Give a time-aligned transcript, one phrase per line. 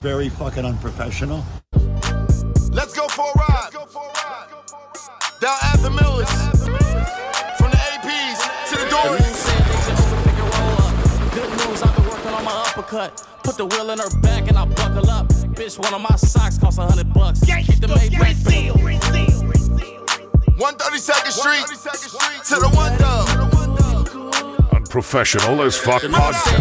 [0.00, 1.44] Very fucking unprofessional.
[2.70, 3.70] Let's go for a ride.
[5.40, 6.30] Down at the Millers.
[7.58, 8.38] From the APs
[8.70, 9.42] to the Doors.
[11.34, 13.26] Good news, I've been working on my uppercut.
[13.42, 15.26] Put the wheel in her back and I buckle up.
[15.56, 17.40] Bitch, one of my socks costs a hundred bucks.
[17.40, 18.36] Keep the Maybach
[20.58, 21.66] 132nd Street
[22.46, 24.72] to the one dub.
[24.72, 26.60] Unprofessional as fuck The niggas said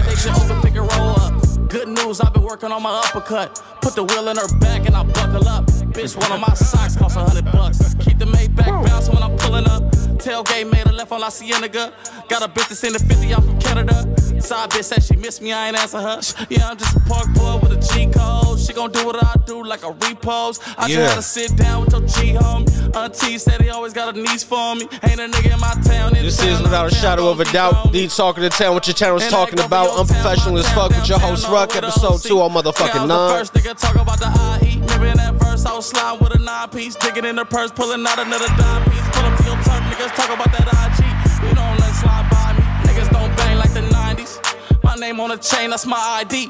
[0.64, 1.37] they podcast.
[1.78, 3.62] Good news, I've been working on my uppercut.
[3.84, 5.68] Put the wheel in her back and I buckle up.
[5.94, 7.94] Bitch, one of my socks costs a hundred bucks.
[8.00, 9.97] Keep the Maybach bouncing when I'm pulling up.
[10.18, 11.94] Tailgate made a left on La Cienega.
[12.30, 13.94] Got a bitch that's in the 50, I'm from Canada.
[14.42, 16.20] Side bitch said she missed me, I ain't answer her.
[16.50, 18.60] Yeah, I'm just a park boy with a G code.
[18.60, 20.60] She gon' do what I do like a repose.
[20.78, 21.14] I Yeah.
[21.14, 22.96] just to sit down with your G homie.
[22.96, 24.88] Auntie said he always got a niece for me.
[25.04, 26.16] Ain't a nigga in my town.
[26.16, 28.74] in This is without a shadow of a doubt the talking to town.
[28.74, 29.98] What your channel's And talking about?
[29.98, 33.30] Unprofessional as fuck with your host Ruck, episode two on Yeah, motherfucking was nine.
[33.30, 34.30] The first nigga talk about the
[34.66, 34.80] IE.
[34.80, 37.72] Remember in that verse, I was sliding with a nine piece, digging in the purse,
[37.72, 39.02] pulling out another dime piece.
[39.12, 41.50] Pull up to your turf, niggas talk about that IG.
[41.50, 42.64] You don't let slide by me.
[42.88, 44.84] Niggas don't bang like the 90s.
[44.84, 46.48] My name on the chain, that's my ID.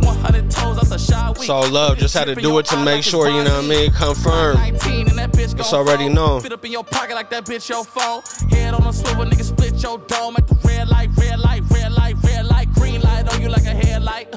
[0.00, 1.32] 100 toes, that's a shy.
[1.34, 3.92] So love just had to do it to make sure, you know what I mean,
[3.92, 4.56] confirm.
[4.56, 6.40] 19 and that bitch It's already known.
[6.40, 8.22] Fit up in your pocket like that bitch your phone.
[8.50, 11.92] Head on a swivel, nigga split your dome at the red light, red light, red
[11.92, 14.32] light, red light, green light on you like a headlight.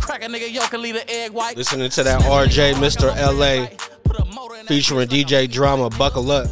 [0.00, 1.56] Crack a nigga yolk and leave the egg white.
[1.56, 3.08] Listening to that RJ Mr.
[3.16, 3.68] LA
[4.66, 5.90] featuring DJ Drama.
[5.90, 6.48] Buckle up.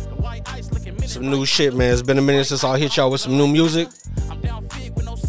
[1.17, 1.95] Some new shit, man.
[1.95, 3.89] It's been a minute since I hit y'all with some new music.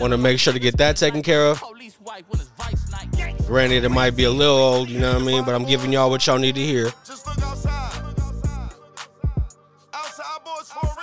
[0.01, 1.63] Want to make sure to get that taken care of.
[3.45, 5.93] Granted, it might be a little old, you know what I mean, but I'm giving
[5.93, 6.91] y'all what y'all need to hear.
[7.05, 8.03] Just look outside.
[9.93, 10.93] Outside boys for a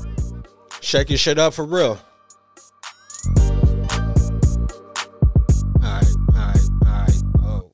[0.00, 0.42] reason.
[0.80, 2.00] Shake your shit up for real.
[7.44, 7.70] Oh.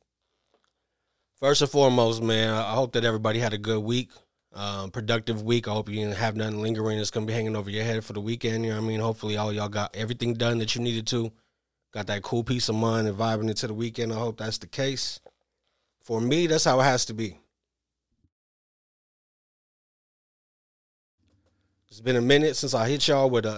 [1.39, 4.11] First and foremost, man, I hope that everybody had a good week.
[4.55, 5.67] Um, productive week.
[5.67, 8.13] I hope you didn't have nothing lingering that's gonna be hanging over your head for
[8.13, 8.65] the weekend.
[8.65, 9.01] You know what I mean?
[9.01, 11.33] Hopefully all y'all got everything done that you needed to.
[11.93, 14.13] Got that cool peace of mind and vibing into the weekend.
[14.13, 15.21] I hope that's the case.
[16.03, 17.39] For me, that's how it has to be.
[21.89, 23.53] It's been a minute since I hit y'all with a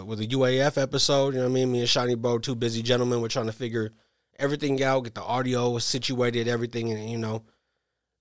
[0.00, 1.34] uh, with a UAF episode.
[1.34, 1.72] You know what I mean?
[1.72, 3.90] Me and Shiny Bro, two busy gentlemen, we're trying to figure
[4.38, 7.42] everything out, get the audio situated, everything, and you know,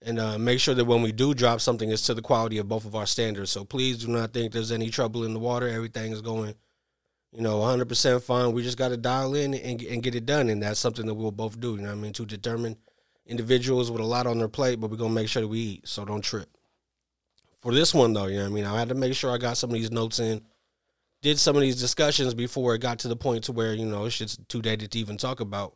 [0.01, 2.67] and uh, make sure that when we do drop something, it's to the quality of
[2.67, 3.51] both of our standards.
[3.51, 5.67] So please do not think there's any trouble in the water.
[5.67, 6.55] Everything is going,
[7.31, 8.53] you know, 100% fine.
[8.53, 11.13] We just got to dial in and, and get it done, and that's something that
[11.13, 11.75] we'll both do.
[11.75, 12.13] You know I mean?
[12.13, 12.77] To determine
[13.25, 15.87] individuals with a lot on their plate, but we're gonna make sure that we eat.
[15.87, 16.49] So don't trip
[17.59, 18.65] for this one though, you know I mean?
[18.65, 20.41] I had to make sure I got some of these notes in,
[21.21, 24.05] did some of these discussions before it got to the point to where, you know,
[24.05, 25.75] it's just too dated to even talk about.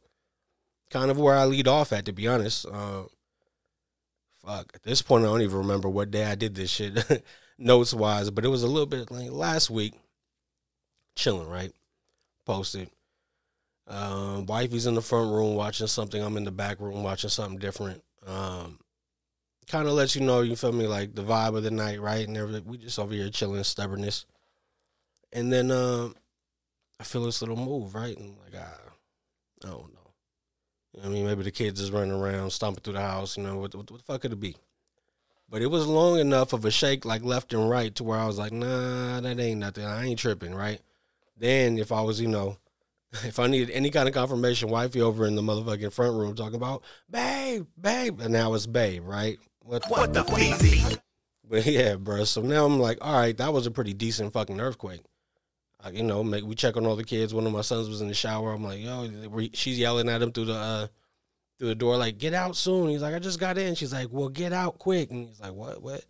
[0.90, 2.66] Kind of where I lead off at, to be honest.
[2.66, 3.04] Uh,
[4.46, 7.24] fuck, at this point, I don't even remember what day I did this shit,
[7.58, 9.94] notes wise, but it was a little bit like last week,
[11.16, 11.72] chilling, right?
[12.46, 12.90] Posted.
[13.88, 16.22] Um, wifey's in the front room watching something.
[16.22, 18.04] I'm in the back room watching something different.
[18.26, 18.80] Um,
[19.68, 22.28] kind of lets you know, you feel me, like the vibe of the night, right?
[22.28, 22.66] And everything.
[22.66, 24.25] We just over here chilling, stubbornness.
[25.31, 26.16] And then um,
[27.00, 28.18] I feel this little move, right?
[28.18, 28.78] And like, ah,
[29.64, 30.03] I don't know.
[30.94, 33.38] You know what I mean, maybe the kids is running around, stomping through the house.
[33.38, 34.56] You know, what, what, what the fuck could it be?
[35.50, 38.26] But it was long enough of a shake, like left and right, to where I
[38.26, 39.86] was like, nah, that ain't nothing.
[39.86, 40.80] I ain't tripping, right?
[41.38, 42.58] Then if I was, you know,
[43.24, 46.56] if I needed any kind of confirmation, wifey over in the motherfucking front room talking
[46.56, 49.40] about, babe, babe, and now it's babe, right?
[49.62, 51.00] What, What the feezy?
[51.50, 52.24] but yeah, bro.
[52.24, 55.02] So now I'm like, all right, that was a pretty decent fucking earthquake.
[55.84, 57.34] Like, you know, make we check on all the kids.
[57.34, 58.54] One of my sons was in the shower.
[58.54, 59.10] I'm like, yo,
[59.54, 60.88] she's yelling at him through the uh,
[61.60, 62.90] through the door, like, get out soon.
[62.90, 63.76] He's like, I just got in.
[63.76, 65.12] She's like, well, get out quick.
[65.12, 66.04] And he's like, what, what?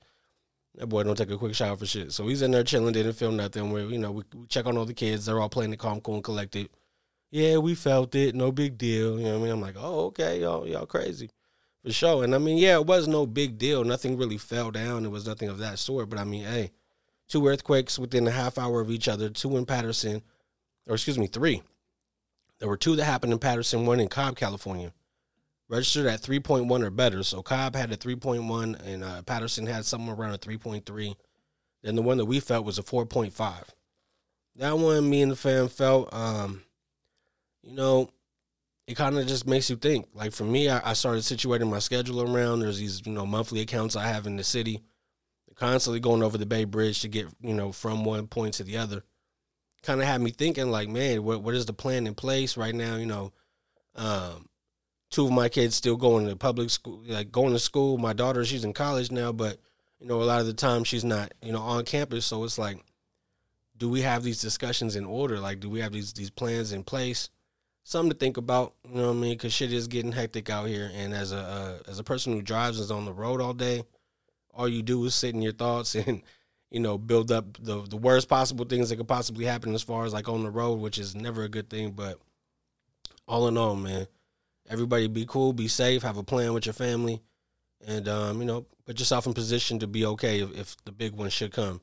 [0.75, 2.11] That boy don't take a quick shower for shit.
[2.11, 3.71] So he's in there chilling, didn't feel nothing.
[3.71, 5.25] Where you know we, we check on all the kids.
[5.25, 6.69] They're all playing the calm, cool, and collected.
[7.29, 8.35] Yeah, we felt it.
[8.35, 9.19] No big deal.
[9.19, 9.51] You know what I mean?
[9.53, 11.29] I'm like, oh, okay, y'all, y'all crazy
[11.83, 12.23] for sure.
[12.23, 13.83] And I mean, yeah, it was no big deal.
[13.83, 15.05] Nothing really fell down.
[15.05, 16.09] It was nothing of that sort.
[16.09, 16.71] But I mean, hey,
[17.33, 19.27] two earthquakes within a half hour of each other.
[19.27, 20.21] Two in Patterson,
[20.87, 21.63] or excuse me, three.
[22.59, 24.93] There were two that happened in Patterson, one in Cobb, California.
[25.67, 27.23] Registered at 3.1 or better.
[27.23, 31.15] So Cobb had a 3.1 and uh, Patterson had somewhere around a 3.3.
[31.81, 33.69] Then the one that we felt was a 4.5.
[34.57, 36.61] That one, me and the fam felt, um,
[37.63, 38.11] you know,
[38.85, 40.07] it kind of just makes you think.
[40.13, 42.59] Like for me, I, I started situating my schedule around.
[42.59, 44.83] There's these, you know, monthly accounts I have in the city.
[45.55, 48.77] Constantly going over the Bay Bridge to get, you know, from one point to the
[48.77, 49.03] other.
[49.83, 52.73] Kind of had me thinking, like, man, what what is the plan in place right
[52.73, 52.95] now?
[52.95, 53.33] You know,
[53.95, 54.47] um,
[55.09, 57.97] two of my kids still going to public school, like going to school.
[57.97, 59.57] My daughter, she's in college now, but
[59.99, 62.25] you know, a lot of the time she's not, you know, on campus.
[62.25, 62.83] So it's like,
[63.77, 65.39] do we have these discussions in order?
[65.39, 67.29] Like, do we have these these plans in place?
[67.85, 69.33] Something to think about, you know what I mean?
[69.33, 72.41] Because shit is getting hectic out here, and as a uh, as a person who
[72.41, 73.83] drives is on the road all day,
[74.53, 76.21] all you do is sit in your thoughts and
[76.69, 80.05] you know build up the the worst possible things that could possibly happen as far
[80.05, 81.91] as like on the road, which is never a good thing.
[81.91, 82.19] But
[83.27, 84.07] all in all, man,
[84.69, 87.21] everybody be cool, be safe, have a plan with your family,
[87.85, 91.13] and um, you know put yourself in position to be okay if, if the big
[91.13, 91.79] one should come,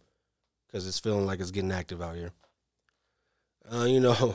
[0.66, 2.32] because it's feeling like it's getting active out here.
[3.72, 4.34] Uh, you know,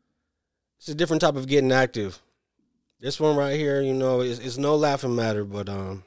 [0.78, 2.20] it's a different type of getting active.
[3.00, 6.02] This one right here, you know, it's no laughing matter, but um,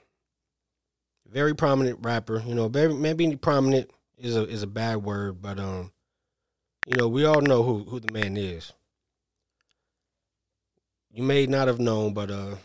[1.31, 2.43] very prominent rapper.
[2.45, 5.91] You know, very, maybe prominent is a is a bad word, but um,
[6.85, 8.73] you know, we all know who who the man is.
[11.13, 12.55] You may not have known, but uh,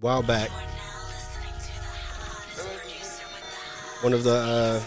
[0.00, 0.50] while back,
[4.02, 4.80] one of the uh,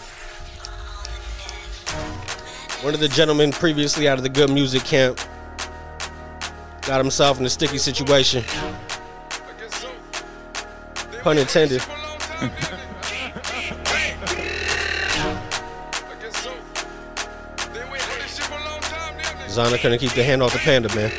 [2.82, 5.18] one of the gentlemen previously out of the good music camp
[6.82, 8.42] got himself in a sticky situation.
[11.22, 11.82] Pun intended.
[19.48, 21.10] Zana couldn't keep the hand off the panda, man.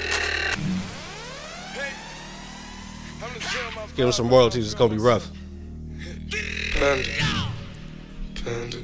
[3.95, 4.65] Give him some royalties.
[4.65, 5.29] It's gonna be rough.
[6.73, 7.03] Panda.
[8.43, 8.77] Panda.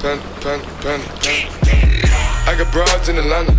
[0.00, 1.50] Panda, panda, panda, panda.
[2.46, 3.58] I got broads in Atlanta.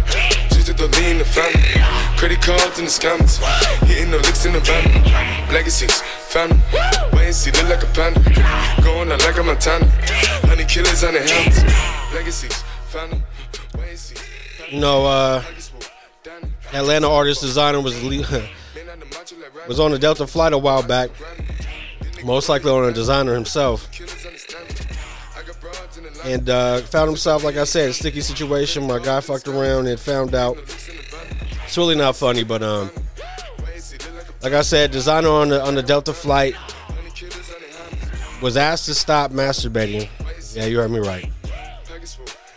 [0.49, 2.10] Just to the lean the family.
[2.21, 3.39] Credit cards in the scammers.
[3.87, 5.51] Hitting the licks in the van.
[5.51, 6.55] Legacies, family.
[7.13, 8.21] Wait and see, look like a panda.
[8.83, 9.89] Going out like a Montana.
[10.45, 12.13] Honey killers on the helmets.
[12.13, 13.23] Legacies, family.
[13.75, 14.15] Wait and see.
[14.69, 15.43] You know, uh,
[16.73, 18.47] Atlanta artist designer was le-
[19.67, 21.09] was on a Delta flight a while back.
[22.23, 23.89] Most likely on a designer himself.
[26.23, 28.85] And uh, found himself, like I said, a sticky situation.
[28.85, 30.59] My guy fucked around and found out.
[31.71, 32.91] It's really not funny, but um,
[34.43, 36.53] like I said, designer on the on the Delta flight
[38.41, 40.09] was asked to stop masturbating.
[40.53, 41.31] Yeah, you heard me right.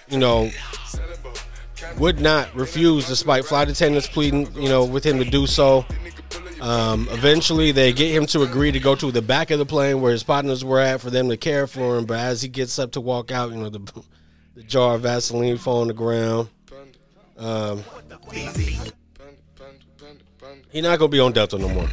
[0.08, 0.50] You know,
[1.96, 5.87] would not refuse despite flight attendants pleading, you know, with him to do so.
[6.60, 10.00] Um, eventually, they get him to agree to go to the back of the plane
[10.00, 12.05] where his partners were at for them to care for him.
[12.05, 14.02] But as he gets up to walk out, you know, the,
[14.56, 16.49] the jar of Vaseline fall on the ground.
[17.38, 17.84] Um,
[20.75, 21.88] he not gonna be on Delta no more.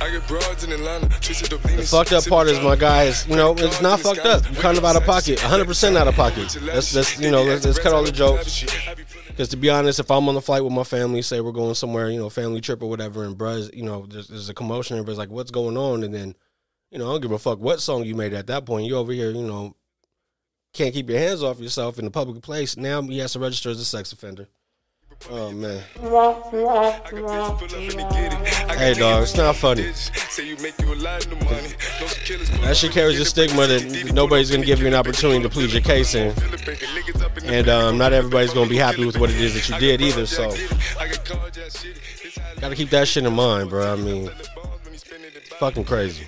[0.00, 1.08] I get broads in Atlanta.
[1.08, 4.44] The fucked up part is my guy is, you know, it's not fucked up.
[4.50, 6.56] You're kind of out of pocket, 100% out of pocket.
[6.62, 8.64] Let's, let's you know, let's, let's cut all the jokes.
[9.26, 11.74] Because to be honest, if I'm on the flight with my family, say we're going
[11.74, 14.96] somewhere, you know, family trip or whatever, and bruh's, you know, there's, there's a commotion,
[14.96, 16.04] everybody's like, what's going on?
[16.04, 16.36] And then,
[16.92, 18.86] you know, I don't give a fuck what song you made at that point.
[18.86, 19.74] You over here, you know,
[20.72, 22.76] can't keep your hands off yourself in a public place.
[22.76, 24.46] Now he has to register as a sex offender.
[25.28, 25.82] Oh man.
[28.78, 29.82] Hey dog, it's not funny.
[32.62, 35.82] That shit carries a stigma that nobody's gonna give you an opportunity to plead your
[35.82, 36.34] case in.
[37.44, 40.26] And um, not everybody's gonna be happy with what it is that you did either,
[40.26, 40.54] so
[42.60, 43.92] gotta keep that shit in mind, bro.
[43.92, 44.30] I mean
[45.60, 46.26] fucking crazy.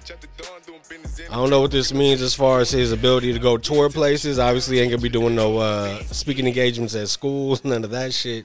[1.30, 4.38] I don't know what this means as far as his ability to go tour places.
[4.38, 8.44] Obviously, ain't gonna be doing no uh, speaking engagements at schools, none of that shit.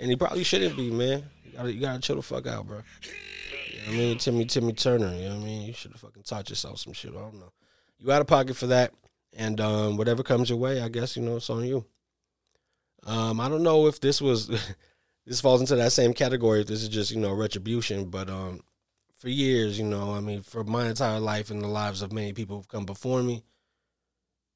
[0.00, 1.24] And he probably shouldn't be, man.
[1.44, 2.78] You gotta, you gotta chill the fuck out, bro.
[3.04, 4.18] You know what I mean?
[4.18, 5.66] Timmy Timmy Turner, you know what I mean?
[5.66, 7.12] You should have fucking taught yourself some shit.
[7.14, 7.52] I don't know.
[7.98, 8.92] You out of pocket for that.
[9.36, 11.84] And um, whatever comes your way, I guess, you know, it's on you.
[13.06, 14.48] Um, I don't know if this was
[15.26, 18.62] this falls into that same category, if this is just, you know, retribution, but um
[19.20, 22.32] for years, you know, I mean, for my entire life and the lives of many
[22.32, 23.44] people who've come before me,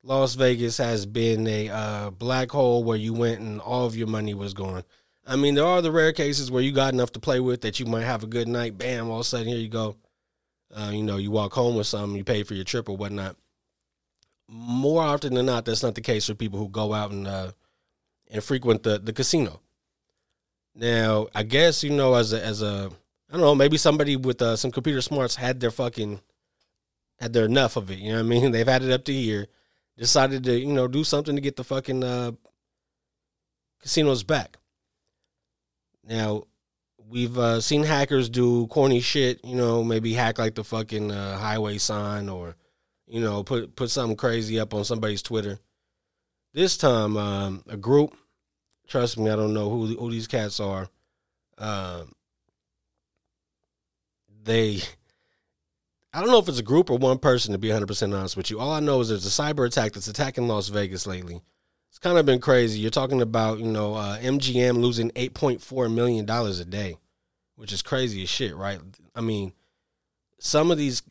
[0.03, 4.07] Las Vegas has been a uh, black hole where you went and all of your
[4.07, 4.83] money was gone.
[5.27, 7.81] I mean, there are the rare cases where you got enough to play with that
[7.81, 8.77] you might have a good night.
[8.77, 9.09] Bam!
[9.09, 9.97] All of a sudden, here you go.
[10.75, 13.37] Uh, you know, you walk home with something, you pay for your trip or whatnot.
[14.49, 17.53] More often than not, that's not the case for people who go out and uh,
[18.31, 19.61] and frequent the the casino.
[20.75, 22.91] Now, I guess you know, as a as a
[23.31, 26.21] I don't know, maybe somebody with uh, some computer smarts had their fucking
[27.19, 27.99] had their enough of it.
[27.99, 28.53] You know what I mean?
[28.53, 29.47] They've had it up to here.
[29.97, 32.33] Decided to you know do something to get the fucking uh,
[33.81, 34.59] casinos back.
[36.09, 36.45] Now,
[37.09, 41.39] we've uh, seen hackers do corny shit, you know, maybe hack like the fucking uh,
[41.39, 42.57] highway sign or,
[43.07, 45.59] you know, put put something crazy up on somebody's Twitter.
[46.53, 48.17] This time, um, a group,
[48.87, 50.89] trust me, I don't know who who these cats are,
[51.59, 52.13] um,
[54.45, 54.83] they
[56.15, 58.49] I don't know if it's a group or one person to be 100% honest with
[58.49, 58.61] you.
[58.61, 61.43] All I know is there's a cyber attack that's attacking Las Vegas lately.
[61.95, 62.81] It's kind of been crazy.
[62.81, 66.97] You're talking about, you know, uh, MGM losing 8.4 million dollars a day,
[67.55, 68.81] which is crazy as shit, right?
[69.15, 69.53] I mean,
[70.41, 71.05] some of these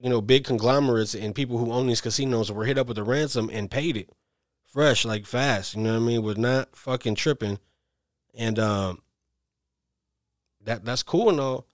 [0.00, 3.04] you know, big conglomerates and people who own these casinos were hit up with a
[3.04, 4.10] ransom and paid it
[4.64, 5.76] fresh, like fast.
[5.76, 6.22] You know what I mean?
[6.24, 7.60] Was not fucking tripping.
[8.34, 9.02] And um
[10.64, 11.64] that that's cool and all.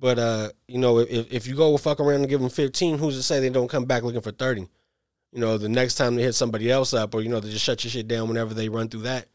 [0.00, 3.16] But uh, you know, if if you go fuck around and give them fifteen, who's
[3.16, 4.66] to say they don't come back looking for thirty?
[5.32, 7.64] You know, the next time they hit somebody else up, or you know, they just
[7.64, 9.28] shut your shit down whenever they run through that.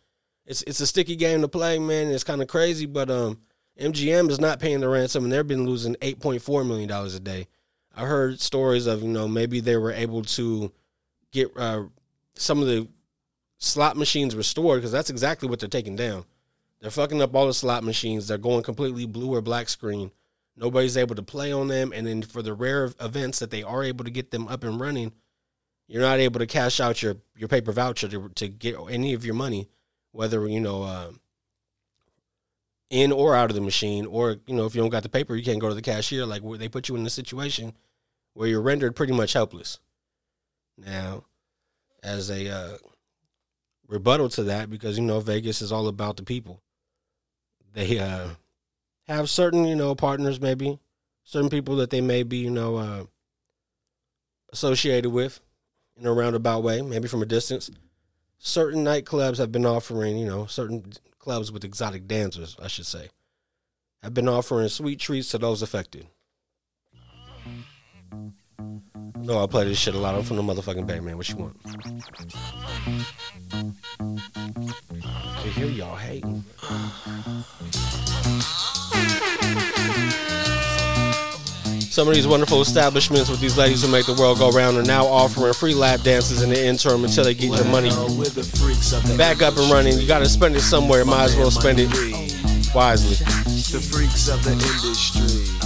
[0.45, 2.07] It's it's a sticky game to play, man.
[2.07, 3.39] It's kind of crazy, but um,
[3.79, 7.15] MGM is not paying the ransom, and they've been losing eight point four million dollars
[7.15, 7.47] a day.
[7.95, 10.71] I heard stories of you know maybe they were able to
[11.31, 11.83] get uh,
[12.35, 12.87] some of the
[13.57, 16.25] slot machines restored because that's exactly what they're taking down.
[16.79, 18.27] They're fucking up all the slot machines.
[18.27, 20.11] They're going completely blue or black screen.
[20.55, 23.83] Nobody's able to play on them, and then for the rare events that they are
[23.83, 25.11] able to get them up and running,
[25.87, 29.25] you're not able to cash out your your paper voucher to to get any of
[29.25, 29.67] your money,
[30.11, 30.83] whether you know.
[30.83, 31.11] Uh,
[32.89, 35.35] in or out of the machine, or you know, if you don't got the paper,
[35.35, 36.25] you can't go to the cashier.
[36.25, 37.73] Like they put you in a situation
[38.33, 39.79] where you're rendered pretty much helpless.
[40.77, 41.25] Now,
[42.01, 42.77] as a uh,
[43.87, 46.61] rebuttal to that, because you know Vegas is all about the people,
[47.73, 48.29] they uh,
[49.07, 50.79] have certain you know partners, maybe
[51.23, 53.03] certain people that they may be you know uh,
[54.53, 55.41] associated with
[55.99, 57.69] in a roundabout way, maybe from a distance.
[58.39, 63.09] Certain nightclubs have been offering, you know, certain clubs with exotic dancers, I should say,
[64.03, 66.07] have been offering sweet treats to those affected.
[69.19, 70.15] No, I play this shit a lot.
[70.15, 71.17] I'm from the motherfucking Bay, man.
[71.17, 71.57] What you want?
[75.03, 76.45] I hear y'all hating.
[81.97, 84.83] Some of these wonderful establishments with these ladies who make the world go round are
[84.83, 87.89] now offering free lap dances in the interim until they get your money
[89.17, 89.97] back up and running.
[89.97, 91.03] You got to spend it somewhere.
[91.05, 91.89] Might as well spend it
[92.75, 93.15] wisely.
[93.73, 95.57] The freaks of the industry.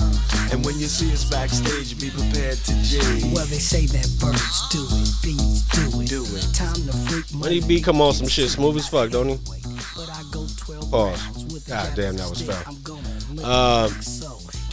[0.55, 2.99] And when you see us backstage, be prepared to G.
[3.35, 6.07] Well, they say that birds do it, bees do it.
[6.07, 6.47] Do it.
[6.55, 9.35] Time to freak Money B come on some shit smooth as fuck, don't he?
[10.89, 11.67] Pause.
[11.67, 13.43] God damn, that was foul.
[13.43, 13.91] Um,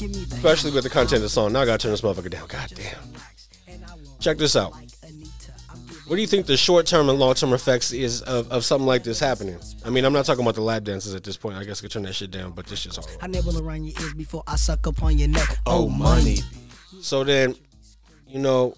[0.02, 1.52] especially with the content of the song.
[1.52, 2.46] Now I gotta turn this motherfucker down.
[2.48, 3.78] God damn.
[4.20, 4.74] Check this out.
[6.08, 8.86] What do you think the short term and long term effects is of, of something
[8.86, 9.58] like this happening?
[9.84, 11.58] I mean, I'm not talking about the lap dances at this point.
[11.58, 13.18] I guess I could turn that shit down, but this shit's horrible.
[13.22, 15.58] I nibble around your ears before I suck upon your neck.
[15.66, 16.38] Oh, oh money.
[17.02, 17.54] So then,
[18.26, 18.74] you know,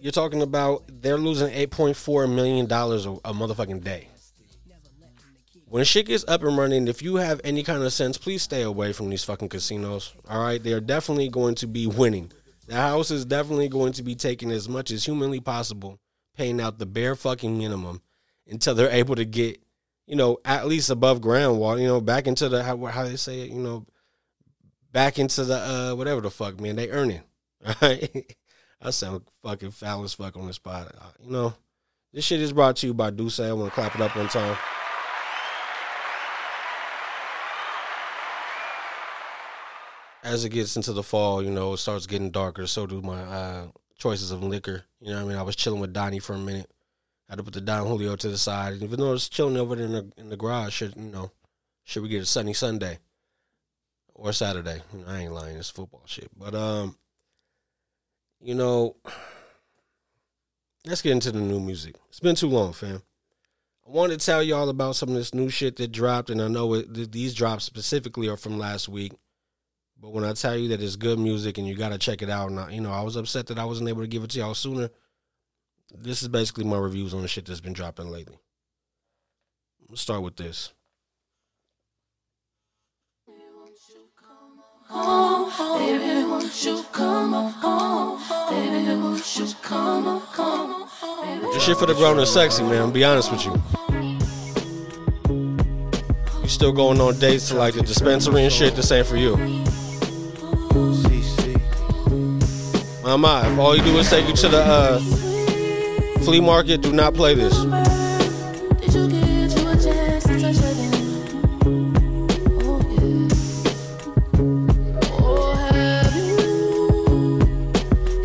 [0.00, 4.08] you're talking about they're losing 8.4 million dollars a, a motherfucking day.
[5.72, 8.60] When shit gets up and running, if you have any kind of sense, please stay
[8.60, 10.12] away from these fucking casinos.
[10.28, 12.30] All right, they are definitely going to be winning.
[12.66, 15.98] The house is definitely going to be taking as much as humanly possible
[16.36, 18.02] paying out the bare fucking minimum
[18.46, 19.62] until they're able to get,
[20.06, 23.16] you know, at least above ground water, you know, back into the how, how they
[23.16, 23.86] say it, you know,
[24.92, 26.76] back into the uh whatever the fuck, man.
[26.76, 27.22] They earning.
[27.80, 28.36] Right?
[28.82, 30.88] I sound fucking foul as fuck on the spot.
[31.00, 31.54] Uh, You know,
[32.12, 33.40] this shit is brought to you by Duce.
[33.40, 34.58] I want to clap it up one time.
[40.22, 42.66] As it gets into the fall, you know, it starts getting darker.
[42.66, 43.66] So do my uh,
[43.98, 44.84] choices of liquor.
[45.00, 45.36] You know I mean?
[45.36, 46.70] I was chilling with Donnie for a minute.
[47.28, 48.80] I had to put the Don Julio to the side.
[48.82, 51.32] Even though I was chilling over there in the, in the garage, should, you know,
[51.84, 52.98] should we get a sunny Sunday
[54.14, 54.82] or Saturday?
[55.08, 55.56] I ain't lying.
[55.56, 56.30] It's football shit.
[56.38, 56.96] But, um,
[58.40, 58.96] you know,
[60.86, 61.96] let's get into the new music.
[62.10, 63.02] It's been too long, fam.
[63.86, 66.46] I wanted to tell y'all about some of this new shit that dropped, and I
[66.48, 69.12] know it, th- these drops specifically are from last week.
[70.02, 72.28] But when I tell you that it's good music and you got to check it
[72.28, 74.30] out, and I, you know, I was upset that I wasn't able to give it
[74.30, 74.90] to y'all sooner.
[75.96, 78.36] This is basically my reviews on the shit that's been dropping lately.
[79.88, 80.72] Let's start with this.
[91.52, 92.78] This shit for the grown and sexy, man.
[92.78, 93.62] I'll be honest with you.
[96.42, 98.74] You still going on dates to like the dispensary and shit?
[98.74, 99.36] This ain't for you.
[103.02, 105.00] Mama, if all you do is take you to the uh,
[106.20, 107.52] flea market, do not play this.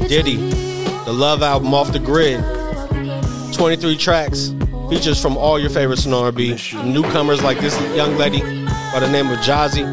[0.07, 0.37] Diddy,
[1.05, 2.39] the Love album off the grid.
[3.53, 4.53] 23 tracks,
[4.89, 6.55] features from all your favorites in R&B.
[6.85, 8.41] Newcomers like this young lady,
[8.93, 9.85] by the name of Jozzy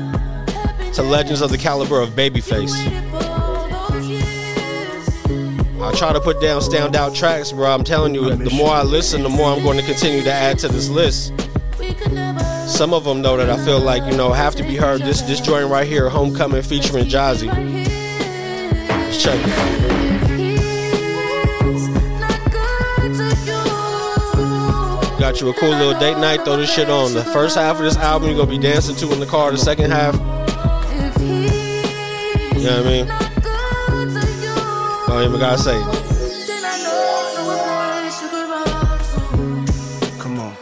[0.92, 3.13] to legends of the caliber of Babyface.
[5.84, 7.70] I try to put down standout tracks, bro.
[7.70, 10.58] I'm telling you, the more I listen, the more I'm going to continue to add
[10.60, 11.32] to this list.
[12.66, 15.02] Some of them, though, that I feel like you know have to be heard.
[15.02, 17.48] This this joint right here, "Homecoming" featuring Jozzy.
[18.88, 19.74] Let's check it.
[25.20, 26.44] Got you a cool little date night.
[26.44, 27.12] Throw this shit on.
[27.12, 29.50] The first half of this album, you're gonna be dancing to in the car.
[29.50, 30.14] The second half,
[32.56, 33.23] you know what I mean?
[35.14, 35.78] Don't even gotta say.
[35.78, 35.84] it.
[40.18, 40.56] Come on.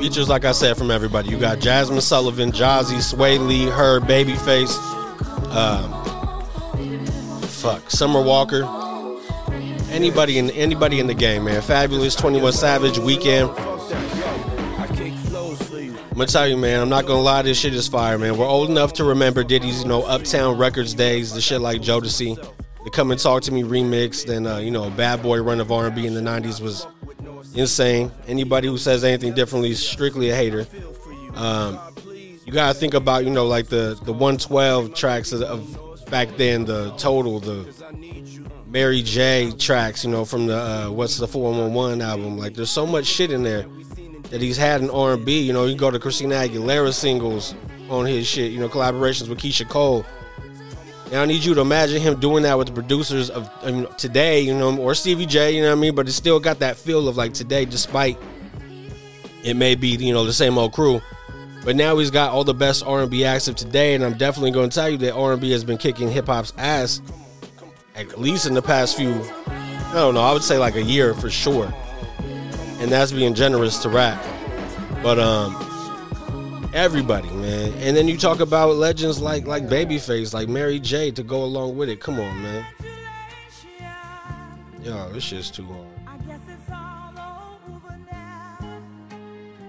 [0.00, 1.28] Features, like I said, from everybody.
[1.28, 4.76] You got Jazmine Sullivan, Jozzy, Swae Lee, H.E.R., Babyface,
[5.54, 5.92] um,
[7.42, 8.64] fuck, Summer Walker.
[9.92, 11.62] Anybody in anybody in the game, man.
[11.62, 13.67] Fabolous, Twenty One Savage, Weeknd.
[16.18, 16.80] I'm gonna tell you, man.
[16.80, 17.42] I'm not gonna lie.
[17.42, 18.36] This shit is fire, man.
[18.36, 22.34] We're old enough to remember Diddy's, you know, Uptown Records days, the shit like Jodeci,
[22.82, 25.70] the Come and Talk to Me remix, then uh, you know, Bad Boy run of
[25.70, 26.88] R&B in the '90s was
[27.54, 28.10] insane.
[28.26, 30.66] Anybody who says anything differently is strictly a hater.
[31.36, 31.78] Um,
[32.44, 36.64] you gotta think about, you know, like the the 112 tracks of, of back then,
[36.64, 37.72] the total, the
[38.66, 42.36] Mary J tracks, you know, from the uh, what's the 411 album.
[42.36, 43.66] Like, there's so much shit in there
[44.30, 45.40] that he's had in R&B.
[45.40, 47.54] You know, you go to Christina Aguilera singles
[47.88, 48.52] on his shit.
[48.52, 50.04] You know, collaborations with Keyshia Cole.
[51.10, 53.86] Now I need you to imagine him doing that with the producers of I mean,
[53.96, 55.56] today, you know, or Stevie J.
[55.56, 55.94] You know what I mean?
[55.94, 58.18] But it's still got that feel of like today, despite
[59.42, 61.00] it may be you know the same old crew.
[61.64, 64.70] But now he's got all the best R&B acts of today, and I'm definitely going
[64.70, 67.02] to tell you that R&B has been kicking hip hop's ass
[67.98, 69.12] at least in the past few.
[69.48, 70.20] I don't know.
[70.20, 71.72] I would say like a year for sure,
[72.78, 74.22] and that's being generous to rap.
[75.02, 77.72] But um, everybody, man.
[77.78, 81.10] And then you talk about legends like like Babyface, like Mary J.
[81.12, 82.00] To go along with it.
[82.00, 82.66] Come on, man.
[84.82, 85.86] Yo, this shit's too hard.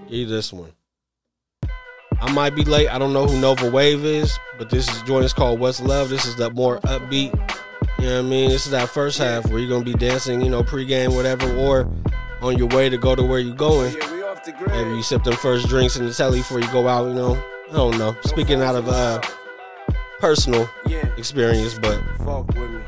[0.08, 0.72] Give this one.
[2.20, 2.88] I might be late.
[2.88, 6.10] I don't know who Nova Wav is, but this is joint is called What's Love.
[6.10, 7.32] This is the more upbeat.
[7.98, 8.50] You know what I mean?
[8.50, 11.88] This is that first half where you're gonna be dancing, you know, pregame, whatever, or
[12.42, 13.94] on your way to go to where you're going.
[14.68, 17.42] Maybe you sip them first drinks in the telly before you go out, you know.
[17.70, 18.16] I don't know.
[18.24, 19.20] Speaking out of uh
[20.18, 20.68] personal
[21.16, 22.80] experience, but Fuck with me.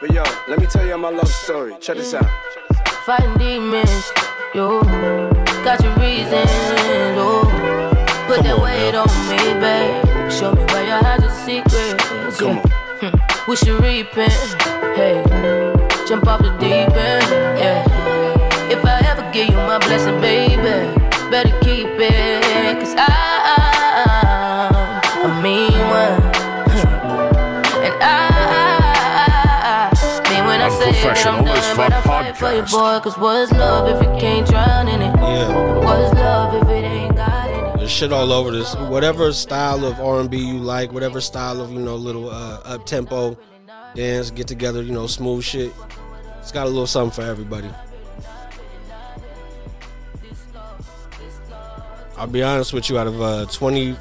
[0.00, 1.74] But yo, let me tell you my love story.
[1.80, 2.26] Check this out.
[3.04, 4.12] Fighting demons,
[4.54, 4.80] yo.
[5.62, 6.50] Got your reasons,
[7.16, 7.42] yo.
[8.26, 9.02] Put Come that on, weight now.
[9.04, 10.30] on me, babe.
[10.32, 12.38] Show me where you heart's a secrets.
[12.40, 13.10] Come yeah.
[13.10, 13.50] Hmm.
[13.50, 14.32] We should repent,
[14.96, 15.59] hey.
[16.10, 17.86] Jump off the deep end, yeah.
[18.68, 20.58] If I ever give you my blessing, baby,
[21.30, 22.80] better keep it.
[22.80, 23.94] Cause I'm
[25.30, 26.20] a mean one.
[27.86, 28.10] And I
[30.28, 32.72] mean when I say that I'm done, fuck but I fight for you, podcast.
[32.72, 32.98] boy.
[33.04, 35.14] Cause what's love if you can't drown in it?
[35.14, 35.78] yeah.
[35.78, 37.78] What's love if it ain't got it?
[37.78, 38.74] There's shit all over this.
[38.74, 43.38] Whatever style of R&B you like, whatever style of you know little uh, up tempo
[43.94, 45.72] dance, get together, you know, smooth shit.
[46.40, 47.70] It's got a little something for everybody.
[52.16, 52.98] I'll be honest with you.
[52.98, 53.96] Out of uh, 20,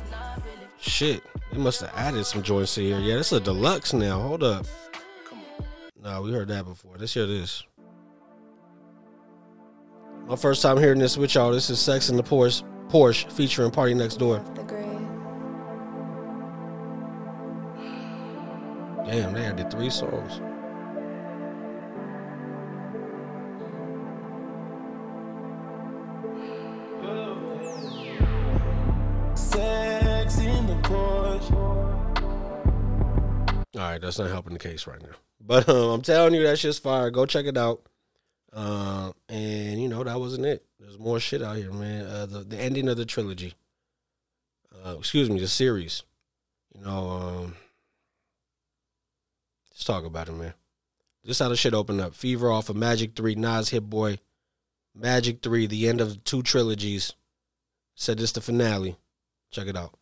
[0.79, 1.21] shit,
[1.51, 2.99] they must have added some joints to here.
[2.99, 4.19] Yeah, this is a deluxe now.
[4.19, 4.65] Hold up.
[6.01, 6.95] Nah, we heard that before.
[6.97, 7.63] Let's hear this.
[10.27, 11.51] My first time hearing this with y'all.
[11.51, 14.43] This is Sex in the Porsche, Porsche featuring PartyNextDoor.
[19.05, 20.41] Damn, they added three songs.
[34.01, 35.15] That's not helping the case right now.
[35.39, 37.09] But um, I'm telling you, that shit's fire.
[37.11, 37.81] Go check it out.
[38.51, 40.65] Uh, and you know that wasn't it.
[40.79, 42.05] There's more shit out here, man.
[42.05, 43.53] Uh, the the ending of the trilogy.
[44.85, 46.03] Uh, excuse me, the series.
[46.75, 47.55] You know, um,
[49.69, 50.53] let's talk about it, man.
[51.23, 52.15] This how the shit opened up.
[52.15, 54.19] Fever off of Magic Three, Nas Hit Boy.
[54.95, 57.13] Magic Three, the end of two trilogies.
[57.95, 58.97] Said this the finale.
[59.51, 59.98] Check it out.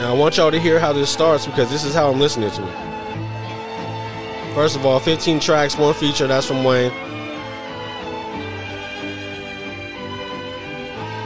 [0.00, 2.50] Now I want y'all to hear how this starts because this is how I'm listening
[2.52, 2.74] to it.
[4.54, 6.90] First of all, 15 tracks, one feature, that's from Wayne.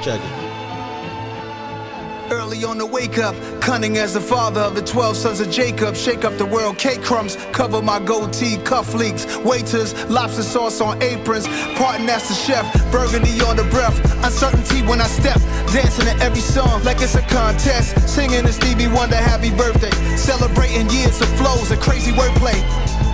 [0.03, 0.44] Check it.
[2.65, 5.95] On the wake up, cunning as the father of the 12 sons of Jacob.
[5.95, 11.03] Shake up the world, cake crumbs, cover my goatee, cuff leaks, waiters, lobster sauce on
[11.03, 11.47] aprons.
[11.77, 13.99] Parting as the chef, burgundy on the breath.
[14.25, 15.39] Uncertainty when I step,
[15.73, 18.09] dancing to every song like it's a contest.
[18.09, 19.91] Singing to Stevie Wonder, happy birthday.
[20.17, 22.59] Celebrating years of flows and crazy wordplay.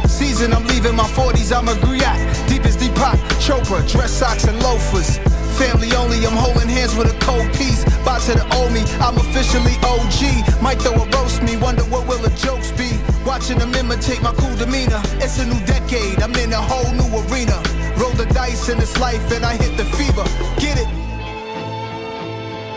[0.08, 2.48] Season, I'm leaving my 40s, I'm a griot.
[2.48, 5.18] Deep as Deepak, Chopra, dress socks and loafers.
[5.60, 7.84] Family only, I'm holding hands with a cold piece.
[8.00, 10.62] Bout to the owe me, I'm officially OG.
[10.62, 12.88] Might throw a roast me, wonder what will the jokes be.
[13.26, 15.02] Watching them imitate my cool demeanor.
[15.20, 17.60] It's a new decade, I'm in a whole new arena.
[18.00, 20.24] Roll the dice in this life and I hit the fever.
[20.56, 20.88] Get it?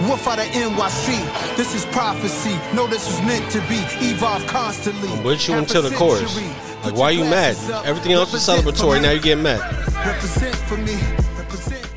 [0.03, 1.55] Wolf out of NYC.
[1.55, 2.59] This is prophecy.
[2.75, 3.79] No, this was meant to be.
[4.03, 5.07] Evolve constantly.
[5.07, 6.35] I'm with you Half until the chorus.
[6.83, 7.55] Like, why your you mad?
[7.85, 9.01] Everything else was celebratory.
[9.01, 9.61] Now you getting mad.
[10.05, 10.99] Represent for me.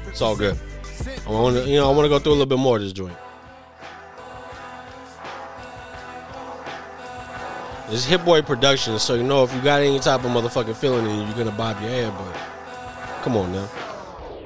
[0.07, 0.57] It's all good.
[1.27, 2.83] I want to, you know, I want to go through a little bit more of
[2.83, 3.17] this joint.
[7.89, 10.77] This is Hit Boy production, so you know if you got any type of motherfucking
[10.77, 12.12] feeling in you, you're gonna bob your head.
[12.17, 12.33] But
[13.23, 13.69] come on now.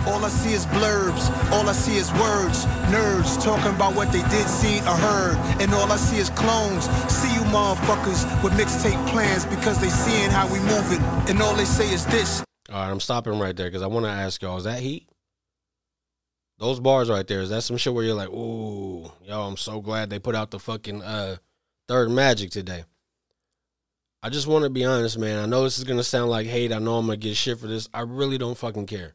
[0.06, 2.64] All I see is blurbs, all I see is words.
[2.88, 5.36] Nerds talking about what they did, seen, or heard.
[5.60, 6.84] And all I see is clones.
[7.12, 11.02] See you motherfuckers with mixtape plans because they seeing how we moving.
[11.28, 12.42] And all they say is this.
[12.70, 15.09] All right, I'm stopping right there because I want to ask y'all: Is that heat?
[16.60, 19.80] Those bars right there, is that some shit where you're like, "Ooh, yo, I'm so
[19.80, 21.36] glad they put out the fucking uh,
[21.88, 22.84] third Magic today."
[24.22, 25.42] I just want to be honest, man.
[25.42, 26.70] I know this is gonna sound like hate.
[26.70, 27.88] I know I'm gonna get shit for this.
[27.94, 29.14] I really don't fucking care.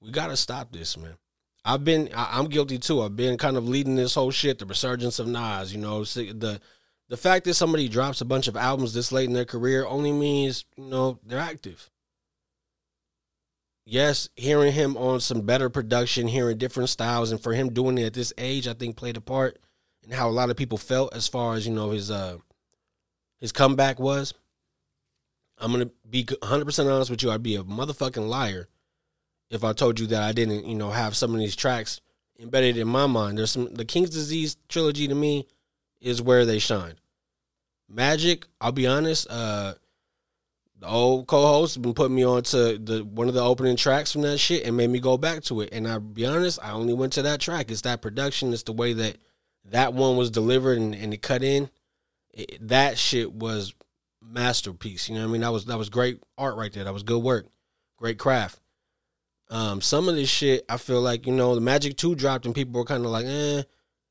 [0.00, 1.16] We gotta stop this, man.
[1.64, 3.02] I've been, I, I'm guilty too.
[3.02, 5.74] I've been kind of leading this whole shit, the resurgence of Nas.
[5.74, 6.60] You know, the
[7.08, 10.12] the fact that somebody drops a bunch of albums this late in their career only
[10.12, 11.90] means you know they're active
[13.84, 18.06] yes, hearing him on some better production, hearing different styles, and for him doing it
[18.06, 19.58] at this age, I think played a part
[20.04, 22.38] in how a lot of people felt as far as you know his uh
[23.40, 24.34] his comeback was.
[25.58, 27.30] I'm gonna be 100 percent honest with you.
[27.30, 28.68] I'd be a motherfucking liar
[29.50, 32.00] if I told you that I didn't, you know, have some of these tracks
[32.40, 33.38] embedded in my mind.
[33.38, 35.46] There's some the King's Disease trilogy to me
[36.00, 36.94] is where they shine.
[37.88, 39.74] Magic, I'll be honest, uh
[40.82, 44.22] the old co-host been putting me on to the one of the opening tracks from
[44.22, 45.68] that shit and made me go back to it.
[45.70, 47.70] And I'll be honest, I only went to that track.
[47.70, 48.52] It's that production.
[48.52, 49.18] It's the way that
[49.66, 51.70] that one was delivered and, and it cut in.
[52.34, 53.74] It, that shit was
[54.20, 55.08] masterpiece.
[55.08, 55.40] You know what I mean?
[55.42, 56.82] That was that was great art right there.
[56.82, 57.46] That was good work,
[57.96, 58.58] great craft.
[59.50, 62.56] Um, some of this shit, I feel like you know the Magic Two dropped and
[62.56, 63.62] people were kind of like, eh.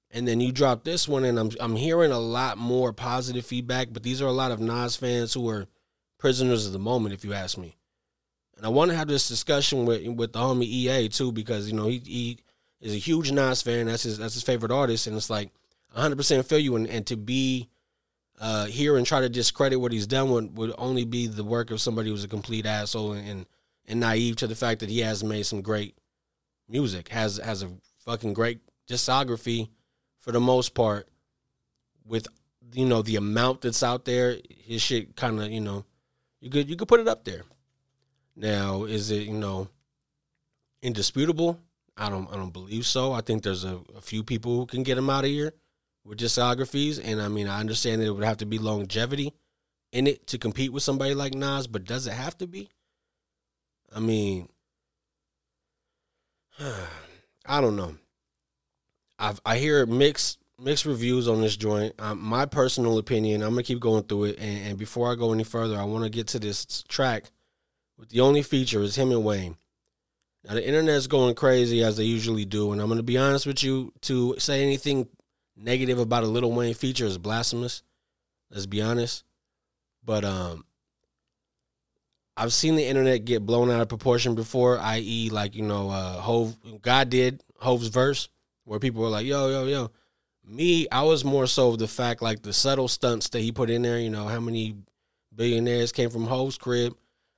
[0.10, 3.90] And then you drop this one, and I'm I'm hearing a lot more positive feedback.
[3.92, 5.68] But these are a lot of Nas fans who are
[6.22, 7.76] prisoners of the moment, if you ask me.
[8.56, 11.74] And I want to have this discussion with with the homie EA too, because you
[11.74, 12.38] know he he
[12.80, 13.88] is a huge Nas fan.
[13.88, 15.50] That's his that's his favorite artist, and it's like
[15.94, 16.76] 100 percent feel you.
[16.76, 17.70] And, and to be
[18.40, 21.72] uh, here and try to discredit what he's done would, would only be the work
[21.72, 23.46] of somebody who's a complete asshole and, and
[23.88, 25.98] and naive to the fact that he has made some great
[26.70, 27.72] music, has has a
[28.06, 29.70] fucking great discography
[30.20, 31.08] for the most part.
[32.06, 32.28] With
[32.74, 35.84] you know the amount that's out there, his shit kind of you know
[36.42, 37.44] you could you could put it up there.
[38.36, 39.70] Now, is it you know
[40.82, 41.60] indisputable?
[41.96, 43.14] I don't I don't believe so.
[43.14, 45.54] I think there's a, a few people who can get him out of here
[46.04, 49.34] with discographies, and I mean I understand that it would have to be longevity
[49.92, 52.70] in it to compete with somebody like Nas, but does it have to be?
[53.94, 54.50] I mean,
[57.46, 57.96] I don't know.
[59.20, 61.94] I I hear mixed mixed reviews on this joint.
[62.00, 65.34] Um, my personal opinion, I'm gonna keep going through it, and, and before I go
[65.34, 67.32] any further, I want to get to this track.
[67.98, 69.58] With the only feature is him and Wayne.
[70.44, 73.64] Now the internet's going crazy as they usually do, and I'm gonna be honest with
[73.64, 73.94] you.
[74.02, 75.08] To say anything
[75.56, 77.84] negative about a Little Wayne feature is blasphemous.
[78.50, 79.24] Let's be honest.
[80.04, 80.66] But um,
[82.36, 86.14] I've seen the internet get blown out of proportion before, i.e., like you know, uh,
[86.14, 88.30] Hove God did Hove's verse,
[88.64, 89.92] where people were like, "Yo, yo, yo."
[90.46, 93.70] Me, I was more so of the fact like the subtle stunts that he put
[93.70, 94.00] in there.
[94.00, 94.76] You know, how many
[95.34, 96.96] billionaires came from Hove's crib.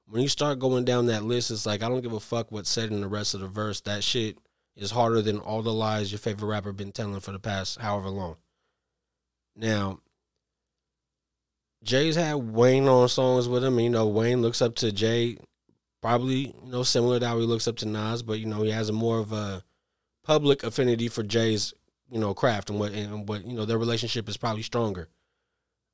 [0.08, 2.70] When you start going down that list, it's like I don't give a fuck what's
[2.70, 3.82] said in the rest of the verse.
[3.82, 4.38] That shit
[4.76, 8.10] is harder than all the lies your favorite rapper been telling for the past however
[8.10, 8.38] long.
[9.56, 10.00] Now,
[11.84, 13.80] Jay's had Wayne on songs with him.
[13.80, 15.38] You know, Wayne looks up to Jay,
[16.02, 18.72] probably you know similar to how he looks up to Nas, but you know he
[18.72, 19.64] has a more of a
[20.24, 21.74] public affinity for Jay's
[22.14, 25.10] you know craft and what and what you know their relationship is probably stronger.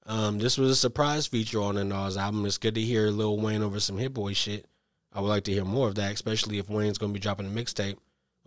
[0.06, 2.46] Um, this was a surprise feature on the Nas album.
[2.46, 4.66] It's good to hear Lil Wayne over some Hit Boy shit.
[5.14, 7.48] I would like to hear more of that, especially if Wayne's going to be dropping
[7.48, 7.98] a mixtape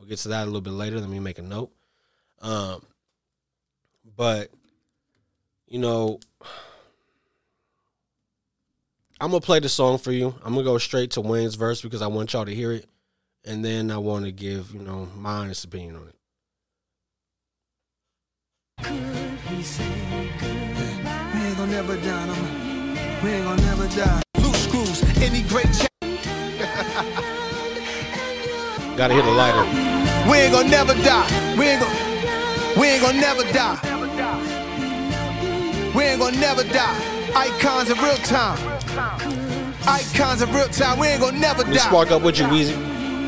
[0.03, 0.99] We'll get to that a little bit later.
[0.99, 1.71] Let me make a note.
[2.41, 2.83] Um,
[4.17, 4.51] but
[5.69, 6.19] you know,
[9.21, 10.35] I'm gonna play the song for you.
[10.45, 12.87] I'm gonna go straight to Wayne's verse because I want y'all to hear it,
[13.45, 16.17] and then I want to give you know my honest opinion on it.
[19.73, 22.27] We ain't gonna never die.
[22.27, 22.35] No.
[23.23, 24.23] We ain't gonna never die.
[24.39, 25.87] Loose screws, any great ch-
[28.97, 29.65] Gotta hit a lighter.
[30.31, 31.57] We ain't gonna never die.
[31.59, 33.79] We ain't gonna, we ain't gonna never die.
[35.95, 36.97] We ain't gonna never die.
[37.37, 38.59] Icons of real time.
[39.87, 40.99] Icons of real time.
[40.99, 41.77] We ain't gonna never die.
[41.79, 42.77] spark up with you, Weezy.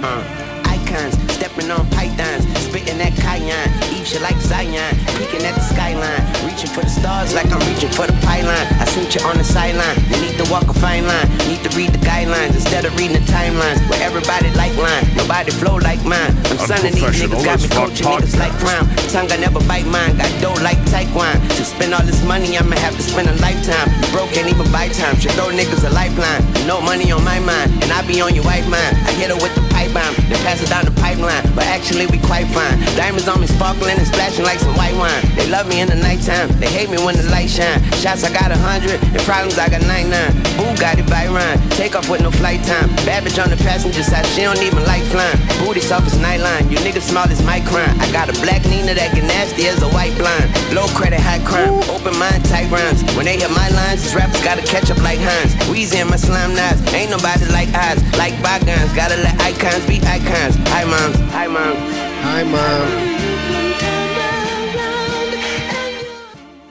[0.03, 0.54] Uh.
[0.95, 6.23] Icons, stepping on pythons, spitting that cayenne, eat shit like Zion, peeking at the skyline,
[6.47, 8.65] reaching for the stars like I'm reaching for the pylon.
[8.79, 11.71] I seen you on the sideline, you need to walk a fine line, need to
[11.77, 13.83] read the guidelines instead of reading the timelines.
[13.91, 16.33] Where everybody like line, nobody flow like mine.
[16.55, 18.87] I'm of these niggas, got me coaching niggas like crime.
[19.11, 21.35] Tongue I never bite mine, got dough like Taekwon.
[21.59, 23.91] To spend all this money, I'ma have to spend a lifetime.
[24.01, 26.43] You broke, can't even buy time, should throw niggas a lifeline.
[26.67, 28.95] No money on my mind, and I be on your white mind.
[29.09, 31.43] I hit her with the pipe bomb, then pass it down the pipeline.
[31.59, 32.79] But actually, we quite fine.
[32.95, 35.23] Diamonds on me sparkling and splashing like some white wine.
[35.35, 37.83] They love me in the nighttime, they hate me when the light shine.
[37.99, 40.15] Shots I got a hundred, and problems I got 99.
[40.55, 42.89] Boo got it by Ryan, take off with no flight time.
[43.03, 45.39] Bad bitch on the passenger side, she don't even like flying.
[45.59, 47.91] Booty soft as nightline, you niggas small as my crime.
[47.99, 50.47] I got a black Nina that get nasty as a white blind.
[50.71, 53.03] Low credit, high crime, open mind, tight rhymes.
[53.19, 55.55] When they hit my lines, these rappers gotta catch up like Heinz.
[55.67, 58.93] Weezy and my slime knives, ain't nobody like eyes, like bygones.
[58.95, 60.57] Gotta let icons be icons.
[60.69, 61.79] Hi moms, hi moms.
[62.23, 63.15] Hi, mom.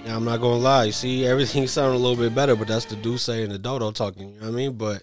[0.05, 0.83] Now I'm not gonna lie.
[0.85, 3.89] You see, everything sounded a little bit better, but that's the Duce and the Dodo
[3.91, 4.33] talking.
[4.35, 4.73] You know what I mean?
[4.73, 5.01] But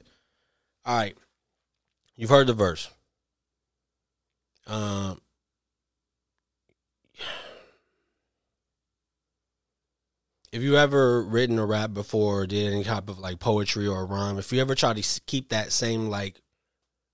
[0.85, 1.16] all right,
[2.16, 2.88] you've heard the verse.
[4.68, 5.20] Um,
[10.53, 14.07] if you ever written a rap before, or did any type of like poetry or
[14.07, 16.40] rhyme, if you ever try to keep that same like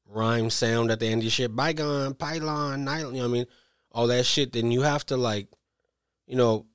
[0.09, 3.39] rhyme sound at the end of your shit, bygone, pylon, nylon, you know what I
[3.39, 3.47] mean?
[3.93, 5.49] All that shit, then you have to like,
[6.27, 6.67] you know,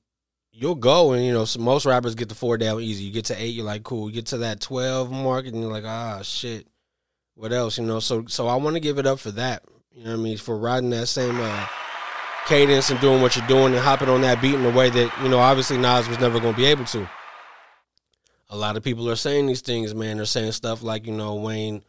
[0.52, 3.04] you'll go and you know, most rappers get the four down easy.
[3.06, 4.10] You get to eight, you're like, cool.
[4.10, 6.67] You get to that twelve mark, and you're like, ah, shit.
[7.36, 7.78] What else?
[7.78, 9.63] You know, so so I want to give it up for that.
[9.91, 10.38] You know what I mean?
[10.38, 11.67] For riding that same uh,
[12.48, 15.12] cadence and doing what you're doing and hopping on that beat in a way that
[15.24, 17.10] you know, obviously Nas was never going to be able to.
[18.50, 20.17] A lot of people are saying these things, man.
[20.17, 21.84] They're saying stuff like, you know, Wayne,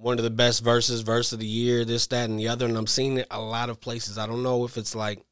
[0.00, 2.66] one of the best verses, verse of the year, this, that, and the other.
[2.66, 4.16] And I'm seeing it a lot of places.
[4.16, 5.24] I don't know if it's like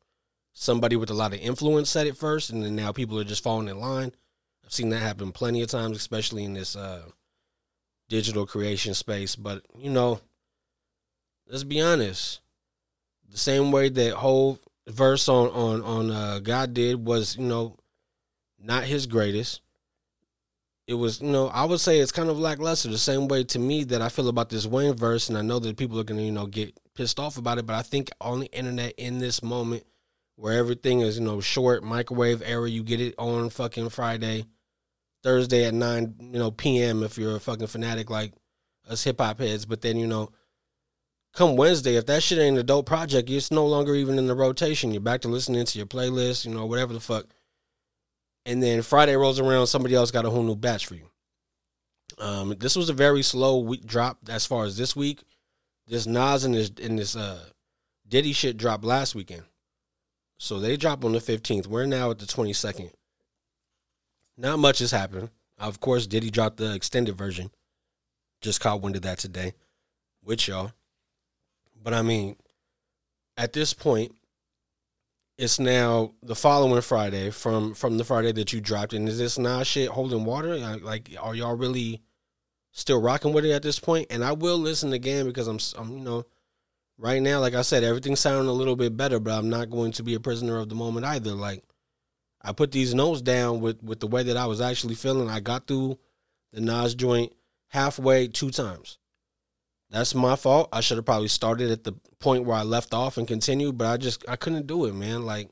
[0.52, 3.42] somebody with a lot of influence said it first, and then now people are just
[3.42, 4.12] falling in line.
[4.64, 7.02] I've seen that happen plenty of times, especially in this uh,
[8.08, 9.36] digital creation space.
[9.36, 10.20] But you know,
[11.48, 12.40] let's be honest.
[13.30, 17.76] The same way that whole verse on on on uh, God did was, you know,
[18.58, 19.60] not his greatest.
[20.86, 22.88] It was, you know, I would say it's kind of lackluster.
[22.88, 25.58] The same way to me that I feel about this Wayne verse, and I know
[25.58, 27.66] that people are gonna, you know, get pissed off about it.
[27.66, 29.84] But I think on the internet in this moment,
[30.36, 34.46] where everything is, you know, short microwave era, you get it on fucking Friday,
[35.24, 37.02] Thursday at nine, you know, p.m.
[37.02, 38.32] If you're a fucking fanatic like
[38.88, 40.30] us hip hop heads, but then you know,
[41.32, 44.34] come Wednesday, if that shit ain't a dope project, it's no longer even in the
[44.36, 44.92] rotation.
[44.92, 47.26] You're back to listening to your playlist, you know, whatever the fuck.
[48.46, 51.10] And then Friday rolls around, somebody else got a whole new batch for you.
[52.18, 55.24] Um, this was a very slow week drop as far as this week.
[55.88, 57.44] This Nas and this and this uh
[58.08, 59.42] Diddy shit dropped last weekend.
[60.38, 61.66] So they dropped on the 15th.
[61.66, 62.90] We're now at the 22nd.
[64.36, 65.30] Not much has happened.
[65.58, 67.50] Of course, Diddy dropped the extended version.
[68.40, 69.54] Just caught wind of that today
[70.22, 70.72] with y'all.
[71.82, 72.36] But I mean,
[73.36, 74.14] at this point,
[75.38, 78.92] it's now the following Friday from from the Friday that you dropped.
[78.92, 80.56] And is this Nas shit holding water?
[80.56, 82.02] Like, like, are y'all really
[82.72, 84.06] still rocking with it at this point?
[84.10, 86.24] And I will listen again because I'm, I'm, you know,
[86.98, 89.20] right now, like I said, everything's sounding a little bit better.
[89.20, 91.32] But I'm not going to be a prisoner of the moment either.
[91.32, 91.62] Like,
[92.40, 95.28] I put these notes down with with the way that I was actually feeling.
[95.28, 95.98] I got through
[96.52, 97.32] the Nas joint
[97.68, 98.98] halfway two times.
[99.90, 100.68] That's my fault.
[100.72, 103.86] I should have probably started at the point where I left off and continued, but
[103.86, 105.24] I just I couldn't do it, man.
[105.24, 105.48] Like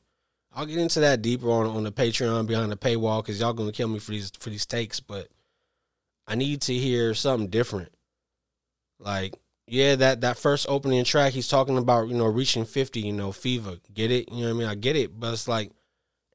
[0.53, 3.73] I'll get into that deeper on on the Patreon behind the paywall because y'all gonna
[3.73, 5.29] kill me for these for these takes, but
[6.27, 7.93] I need to hear something different.
[8.99, 9.35] Like
[9.67, 13.33] yeah, that that first opening track, he's talking about you know reaching fifty, you know
[13.33, 14.31] fever, get it?
[14.31, 14.69] You know what I mean?
[14.69, 15.71] I get it, but it's like,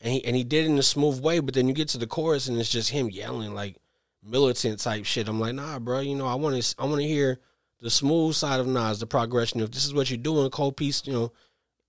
[0.02, 1.98] and he and he did it in a smooth way, but then you get to
[1.98, 3.78] the chorus and it's just him yelling like
[4.24, 5.28] militant type shit.
[5.28, 6.00] I'm like, nah, bro.
[6.00, 7.40] You know, I want to I want to hear
[7.82, 9.62] the smooth side of Nas, the progression.
[9.62, 11.32] If this is what you're doing, cold piece, you know,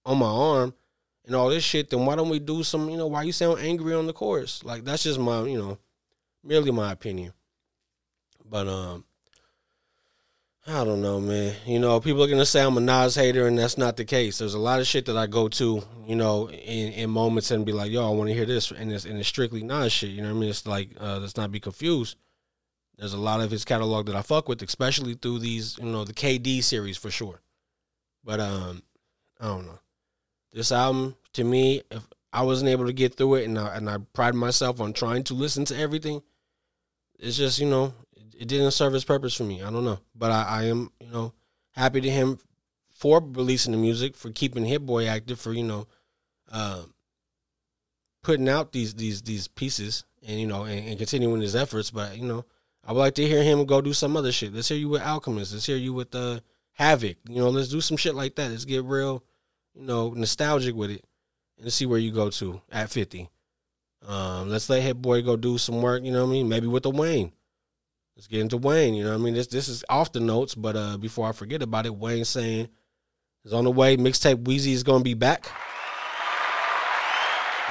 [0.04, 0.74] on my arm
[1.26, 3.60] and all this shit, then why don't we do some, you know, why you sound
[3.60, 4.64] angry on the chorus?
[4.64, 5.78] Like that's just my, you know,
[6.44, 7.32] merely my opinion.
[8.48, 9.04] But um
[10.66, 11.54] I don't know, man.
[11.66, 14.38] You know, people are gonna say I'm a Nas hater, and that's not the case.
[14.38, 17.64] There's a lot of shit that I go to, you know, in, in moments and
[17.64, 20.10] be like, "Yo, I want to hear this," and it's and it's strictly Nas shit.
[20.10, 20.50] You know what I mean?
[20.50, 22.16] It's like uh, let's not be confused.
[23.00, 26.04] There's a lot of his catalog that I fuck with, especially through these, you know,
[26.04, 27.40] the KD series for sure.
[28.22, 28.82] But um,
[29.40, 29.78] I don't know.
[30.52, 33.88] This album, to me, if I wasn't able to get through it, and I, and
[33.88, 36.20] I pride myself on trying to listen to everything,
[37.18, 37.94] it's just you know
[38.38, 39.62] it didn't serve its purpose for me.
[39.62, 41.32] I don't know, but I, I am you know
[41.72, 42.38] happy to him
[42.90, 45.86] for releasing the music, for keeping Hit Boy active, for you know
[46.52, 46.82] uh,
[48.22, 51.90] putting out these these these pieces, and you know and, and continuing his efforts.
[51.90, 52.44] But you know
[52.84, 54.54] I would like to hear him go do some other shit.
[54.54, 55.52] Let's hear you with Alchemist.
[55.52, 56.40] Let's hear you with uh,
[56.72, 57.16] Havoc.
[57.28, 58.50] You know, let's do some shit like that.
[58.50, 59.22] Let's get real,
[59.74, 61.04] you know, nostalgic with it,
[61.60, 63.28] and see where you go to at fifty.
[64.06, 66.02] Um, let's let Hit Boy go do some work.
[66.02, 66.48] You know what I mean?
[66.48, 67.32] Maybe with the Wayne.
[68.16, 68.94] Let's get into Wayne.
[68.94, 69.34] You know what I mean?
[69.34, 72.68] This this is off the notes, but uh, before I forget about it, Wayne saying
[73.44, 73.96] is on the way.
[73.96, 75.50] Mixtape Weezy is gonna be back.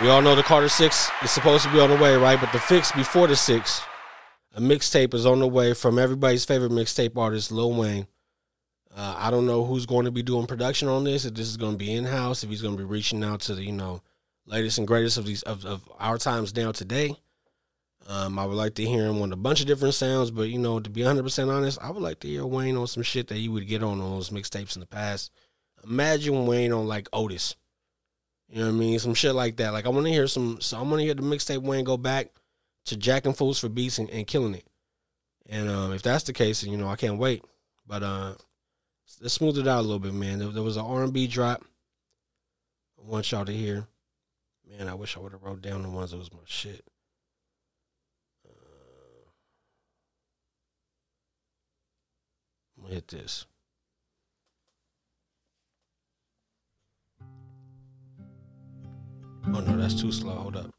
[0.01, 2.39] We all know the Carter Six is supposed to be on the way, right?
[2.39, 3.81] But the fix before the six,
[4.53, 8.07] a mixtape is on the way from everybody's favorite mixtape artist, Lil Wayne.
[8.95, 11.25] Uh, I don't know who's going to be doing production on this.
[11.25, 13.41] If this is going to be in house, if he's going to be reaching out
[13.41, 14.01] to the you know
[14.45, 17.15] latest and greatest of these of, of our times now today.
[18.07, 20.57] Um, I would like to hear him on a bunch of different sounds, but you
[20.57, 23.27] know, to be 100 percent honest, I would like to hear Wayne on some shit
[23.27, 25.31] that he would get on on those mixtapes in the past.
[25.83, 27.55] Imagine Wayne on like Otis,
[28.49, 28.97] you know what I mean?
[28.97, 29.73] Some shit like that.
[29.73, 30.59] Like I want to hear some.
[30.59, 32.31] So I want to hear the mixtape Wayne go back
[32.89, 34.65] to jacking fools for beats and, and killing it.
[35.47, 37.43] And um, if that's the case, you know I can't wait.
[37.87, 38.33] But uh,
[39.21, 40.39] let's smooth it out a little bit, man.
[40.39, 41.63] There, there was an R and B drop.
[42.99, 43.87] I want y'all to hear.
[44.69, 46.83] Man, I wish I would have wrote down the ones that was my shit.
[52.81, 53.45] Gonna hit this.
[59.45, 60.33] Oh no, that's too slow.
[60.35, 60.78] Hold up.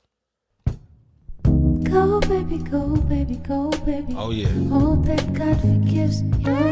[1.91, 4.15] Go, baby, go, baby, go, baby.
[4.17, 4.47] Oh yeah.
[4.69, 6.71] Hope that God forgives your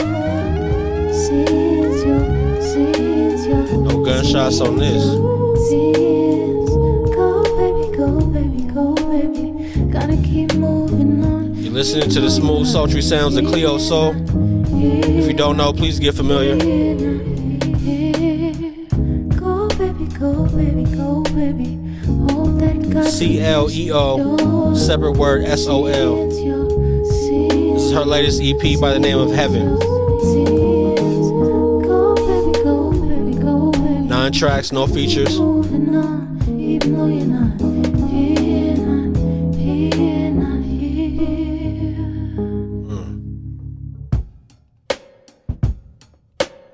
[1.12, 5.02] sins, your sins, your No gunshots on this.
[5.68, 6.70] sins.
[7.14, 9.90] Go, baby, go, baby, go, baby.
[9.90, 11.54] Gotta keep moving on.
[11.56, 14.14] You're listening to the smooth, sultry sounds of Cleo Sol.
[14.80, 16.56] If you don't know, please get familiar.
[19.36, 21.78] Go, baby, go, baby, go, baby.
[23.10, 26.28] C L E O, separate word S O L.
[26.28, 29.78] This is her latest EP by the name of Heaven.
[34.08, 35.36] Nine tracks, no features.
[35.38, 35.62] Hmm.
[40.62, 40.88] Here.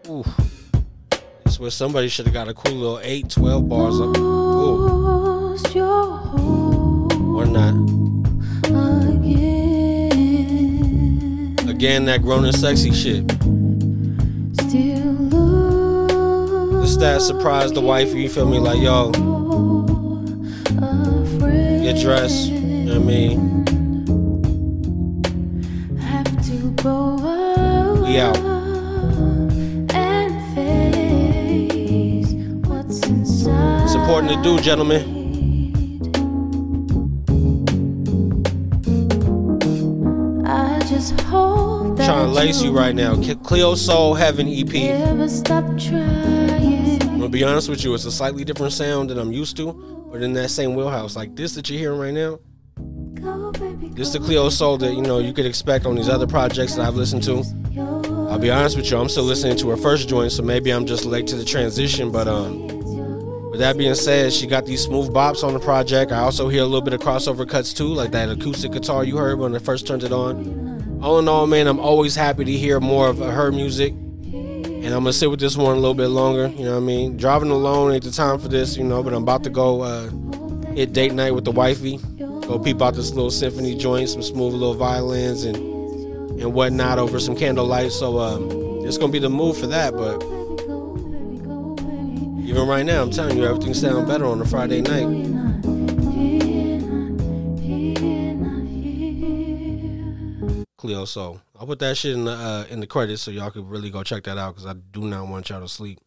[0.08, 0.24] Ooh.
[1.44, 4.43] That's where somebody should have got a cool little 8, 12 bars up.
[5.82, 7.74] Or not.
[9.10, 10.36] again.
[11.68, 13.28] Again, that grown and sexy shit.
[14.60, 18.58] Still look This that surprise the wife, you feel me?
[18.60, 19.10] Like, yo,
[21.82, 22.50] get dressed.
[22.50, 23.64] You know what I mean?
[25.98, 26.56] Have to
[28.02, 28.38] We out.
[29.92, 32.32] and face
[32.68, 33.84] what's inside.
[33.84, 35.13] It's important to do, gentlemen.
[42.34, 43.14] Lace you right now.
[43.44, 44.66] Cleo Sol Heaven EP.
[44.66, 47.00] Never stop trying.
[47.02, 49.72] I'm gonna be honest with you, it's a slightly different sound than I'm used to,
[50.10, 51.14] but in that same wheelhouse.
[51.14, 52.40] Like this that you're hearing right now,
[53.94, 56.84] this the Cleo Sol that you know you could expect on these other projects that
[56.84, 57.44] I've listened to.
[58.28, 60.86] I'll be honest with you, I'm still listening to her first joint, so maybe I'm
[60.86, 62.10] just late to the transition.
[62.10, 62.66] But um,
[63.52, 66.10] with that being said, she got these smooth bops on the project.
[66.10, 69.18] I also hear a little bit of crossover cuts too, like that acoustic guitar you
[69.18, 70.73] heard when I first turned it on.
[71.04, 73.92] All in all, man, I'm always happy to hear more of her music.
[73.92, 76.46] And I'm gonna sit with this one a little bit longer.
[76.48, 77.18] You know what I mean?
[77.18, 79.02] Driving alone ain't the time for this, you know.
[79.02, 80.08] But I'm about to go uh,
[80.72, 81.98] hit date night with the wifey.
[82.18, 85.56] Go peep out this little symphony joint, some smooth little violins and
[86.40, 87.92] and whatnot over some candlelight.
[87.92, 89.92] So um, it's gonna be the move for that.
[89.92, 90.22] But
[92.48, 95.43] even right now, I'm telling you, everything sounds better on a Friday night.
[100.84, 101.40] Cleo Sol.
[101.58, 104.02] I'll put that shit in the uh, in the credits so y'all could really go
[104.02, 105.98] check that out because I do not want y'all to sleep.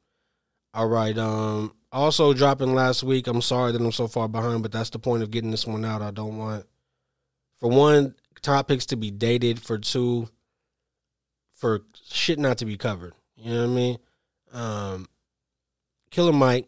[0.71, 1.17] All right.
[1.17, 1.73] Um.
[1.91, 3.25] Also dropping last week.
[3.25, 5.83] I'm sorry that I'm so far behind, but that's the point of getting this one
[5.83, 6.03] out.
[6.03, 6.67] I don't want,
[7.59, 8.13] for one,
[8.43, 9.59] topics to be dated.
[9.59, 10.29] For two,
[11.55, 13.13] for shit not to be covered.
[13.35, 13.97] You know what I mean?
[14.53, 15.07] Um.
[16.11, 16.67] Killer Mike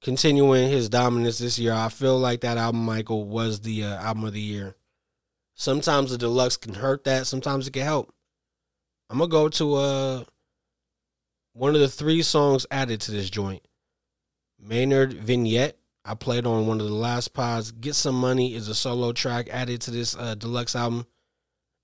[0.00, 1.72] continuing his dominance this year.
[1.72, 4.76] I feel like that album, Michael, was the uh, album of the year.
[5.60, 7.26] Sometimes the deluxe can hurt that.
[7.26, 8.14] Sometimes it can help.
[9.10, 10.24] I'm gonna go to uh
[11.52, 13.68] one of the three songs added to this joint.
[14.58, 15.76] Maynard Vignette.
[16.02, 17.72] I played on one of the last pods.
[17.72, 21.06] Get Some Money is a solo track added to this uh, deluxe album.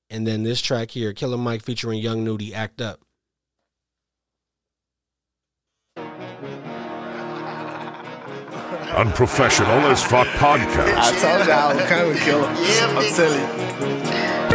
[0.09, 3.03] And then this track here, Killer Mike featuring Young Nudy, Act Up.
[8.97, 10.97] Unprofessional as fuck podcast.
[10.97, 12.49] I told you I was coming, killer.
[12.49, 13.77] I'm telling you.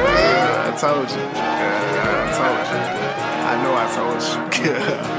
[0.01, 1.21] I told you.
[1.37, 2.81] I told you.
[3.45, 4.41] I know I told you.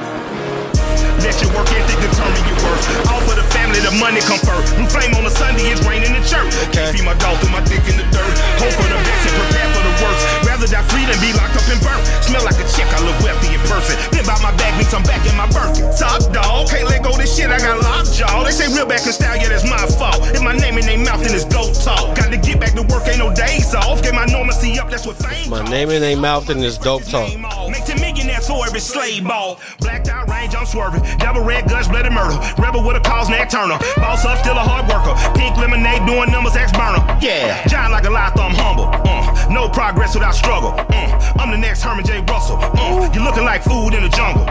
[1.22, 3.10] Let your work ethic determine your worth.
[3.14, 4.76] All for the family, the money come first.
[4.76, 6.52] Blue flame on a Sunday, it's rain in the church.
[6.72, 8.32] Can't feed my dog through my dick in the dirt.
[8.60, 10.22] Hope for the best and prepare for the worst.
[10.44, 12.04] Rather die free than be locked up and burnt.
[12.20, 13.96] Smell like a chick, I look wealthy in person.
[14.12, 15.88] Been about my bag, means I'm back in my Birkin.
[15.96, 18.44] Top dog, can't let go this shit, I got locked jaw.
[18.44, 20.20] They say real back in style, yeah, that's my fault.
[20.34, 22.16] If my name in their mouth, then it's dope talk.
[22.16, 24.02] Got to get back to work, ain't no days off.
[24.02, 25.50] Get my normalcy up, that's what fame.
[25.50, 27.28] My name in their mouth and this dope talk.
[27.70, 29.60] Make 10 millionaires for every slave ball.
[29.80, 31.02] Blacked out range, I'm swerving.
[31.18, 32.38] Devil red guts, bloody murder.
[32.60, 33.78] Rebel with a cause, Nat Turner.
[33.96, 35.14] Boss up, still a hard worker.
[35.38, 36.98] Pink lemonade, doing numbers, ex burner.
[37.22, 38.90] Yeah, like a lie, thumb humble.
[39.06, 40.74] Uh, no progress without struggle.
[40.74, 42.20] Uh, I'm the next Herman J.
[42.22, 42.58] Russell.
[42.58, 44.44] Uh, you looking like food in the jungle.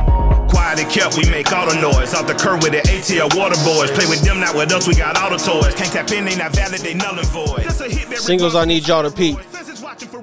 [0.47, 2.13] Quiet and kept, we make all the noise.
[2.13, 3.91] Off the curb with the ATL water boys.
[3.91, 5.73] Play with them, not with us, we got all the toys.
[5.75, 7.63] Can't tap in, they not valid, they null and void.
[7.63, 9.37] That's a hit that Singles I need y'all to peep.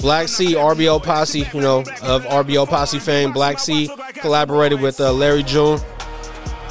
[0.01, 3.33] Black C RBO Posse, you know, of RBO Posse fame.
[3.33, 5.79] Black C collaborated with uh, Larry June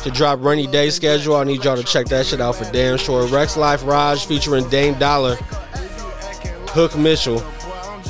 [0.04, 1.36] to drop Rainy Day schedule.
[1.36, 3.28] I need y'all to check that shit out for damn sure.
[3.28, 5.36] Rexx Life Raj featuring Dame Dollar,
[6.70, 7.44] Hook Mitchell,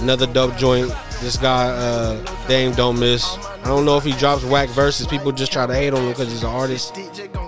[0.01, 0.93] another dope joint.
[1.21, 3.37] This guy, uh, Dame, don't miss.
[3.37, 5.07] I don't know if he drops whack verses.
[5.07, 6.95] People just try to hate on him because he's an artist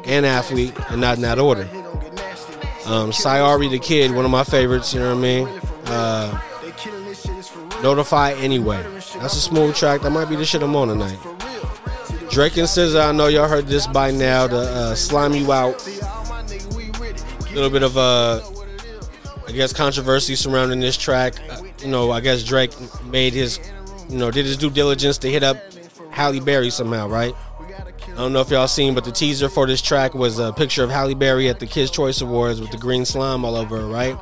[0.06, 1.70] and athlete, and not in that order.
[2.86, 4.94] Um, Sy Ari the Kid, one of my favorites.
[4.94, 5.48] You know what I mean?
[5.86, 6.42] Uh,
[7.84, 8.82] Notify anyway.
[9.20, 10.02] That's a smooth track.
[10.02, 11.20] That might be the shit I'm on tonight.
[12.32, 14.46] Drake and SZA, I know y'all heard this by now.
[14.46, 15.86] The uh, slime you out.
[15.88, 18.42] A little bit of uh,
[19.48, 21.34] I guess controversy surrounding this track.
[21.50, 22.72] Uh, you know, I guess Drake
[23.06, 23.60] made his,
[24.08, 25.58] you know, did his due diligence to hit up
[26.12, 27.34] Halle Berry somehow, right?
[28.10, 30.84] I don't know if y'all seen, but the teaser for this track was a picture
[30.84, 33.88] of Halle Berry at the Kids Choice Awards with the green slime all over her,
[33.88, 34.18] right?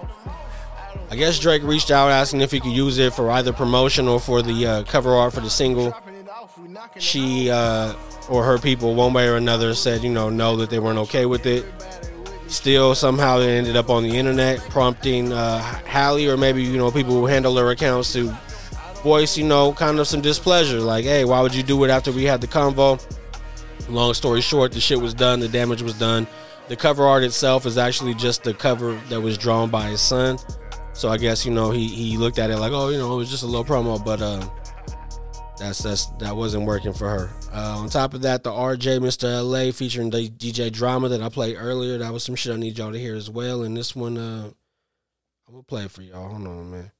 [1.10, 4.20] I guess Drake reached out asking if he could use it for either promotion or
[4.20, 5.94] for the uh, cover art for the single.
[7.00, 7.94] She uh,
[8.30, 11.26] or her people, one way or another, said, you know, no, that they weren't okay
[11.26, 11.66] with it.
[12.48, 16.92] Still, somehow it ended up on the internet, prompting uh, Halle or maybe, you know,
[16.92, 18.36] people who handle their accounts to
[19.04, 20.80] voice, you know, kind of some displeasure.
[20.80, 23.04] Like, hey, why would you do it after we had the convo?
[23.90, 26.28] Long story short, the shit was done, the damage was done.
[26.68, 30.38] The cover art itself is actually just the cover that was drawn by his son.
[30.92, 33.18] So I guess you know he he looked at it like, oh, you know, it
[33.18, 34.46] was just a little promo, but uh,
[35.58, 37.30] that's that's that wasn't working for her.
[37.52, 41.98] Uh, on top of that, the RJmrLA featuring the DJ Drama that I played earlier,
[41.98, 43.64] that was some shit I need y'all to hear as well.
[43.64, 44.52] And this one, uh,
[45.48, 46.30] I'm gonna play it for y'all.
[46.30, 46.92] Hold on, man.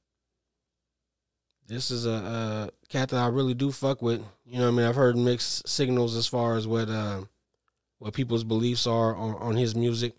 [1.66, 4.24] This is a uh, cat that I really do fuck with.
[4.44, 7.22] You know, what I mean, I've heard mixed signals as far as what uh,
[7.98, 10.14] what people's beliefs are on, on his music.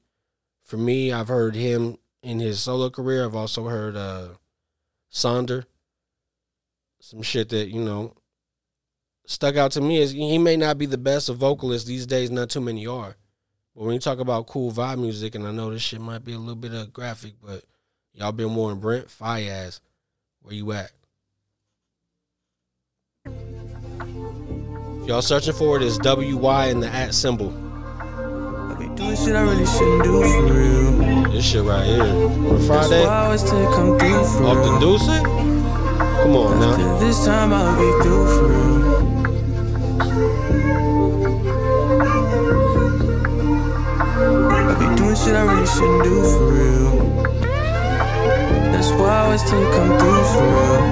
[0.62, 3.26] For me, I've heard him in his solo career.
[3.26, 4.30] I've also heard uh
[5.12, 5.66] Sonder.
[7.02, 8.14] Some shit that, you know,
[9.30, 12.32] stuck out to me is he may not be the best of vocalists these days,
[12.32, 13.16] not too many are.
[13.76, 16.34] But when you talk about cool vibe music, and I know this shit might be
[16.34, 17.64] a little bit of graphic, but
[18.14, 19.80] y'all been warned, Brent, Faiyaz,
[20.42, 20.92] where you at?
[23.26, 27.52] If y'all searching for it, it's WY and the at symbol.
[28.96, 31.32] Doing shit I really shouldn't do for real.
[31.32, 32.04] This shit right here.
[32.04, 33.06] On Friday?
[33.06, 35.59] I always take come through for Off the deuce it?
[36.00, 36.98] Come on now.
[37.00, 38.80] This time I'll be through for real.
[44.40, 46.90] I be doing shit I really shouldn't do for real.
[48.72, 50.84] That's why I always take come through for real.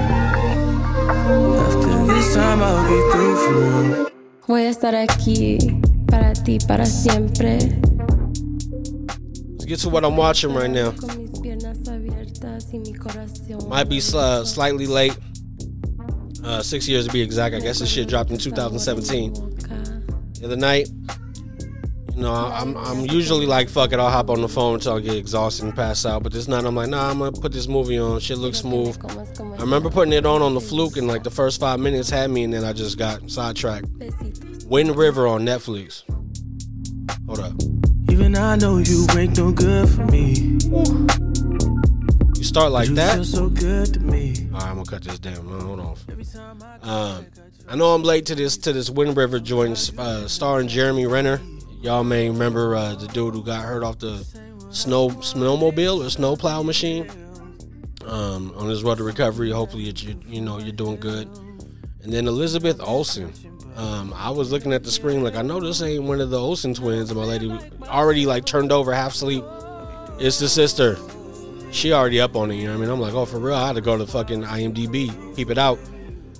[1.64, 4.08] After this time I'll be through for real.
[4.46, 5.58] Voy a estar aquí
[6.06, 7.58] para ti, para siempre.
[9.52, 10.92] Let's get to what I'm watching right now.
[13.68, 15.16] Might be uh, slightly late.
[16.44, 17.54] Uh, six years to be exact.
[17.54, 19.32] I guess this shit dropped in 2017.
[19.32, 20.88] The other night,
[22.14, 25.00] you know, I'm I'm usually like, fuck it, I'll hop on the phone until I
[25.00, 26.22] get exhausted and pass out.
[26.22, 28.20] But this night, I'm like, nah, I'm gonna put this movie on.
[28.20, 28.96] Shit looks smooth.
[29.58, 32.30] I remember putting it on on the fluke, and like the first five minutes had
[32.30, 33.86] me, and then I just got sidetracked.
[34.66, 36.02] Wind River on Netflix.
[37.26, 37.52] Hold up.
[38.10, 40.58] Even I know you ain't no good for me.
[40.64, 41.27] You
[42.48, 43.24] start like that.
[43.24, 44.34] so good to me.
[44.52, 45.46] All right, I'm gonna cut this down.
[45.46, 45.96] Hold on.
[46.82, 47.26] Um,
[47.68, 51.40] I know I'm late to this to this Wind River joint, uh, starring Jeremy Renner.
[51.82, 54.24] Y'all may remember uh, the dude who got hurt off the
[54.70, 57.08] snow snowmobile or snowplow machine.
[58.06, 59.50] Um, on his road to recovery.
[59.50, 61.28] Hopefully, you, you you know you're doing good.
[62.02, 63.32] And then Elizabeth Olsen.
[63.76, 66.40] Um, I was looking at the screen like I know this ain't one of the
[66.40, 67.52] Olsen twins, and my lady
[67.84, 69.44] already like turned over half asleep.
[70.18, 70.96] It's the sister.
[71.70, 72.90] She already up on it, you know what I mean?
[72.90, 73.54] I'm like, oh, for real?
[73.54, 75.78] I had to go to fucking IMDb, keep it out.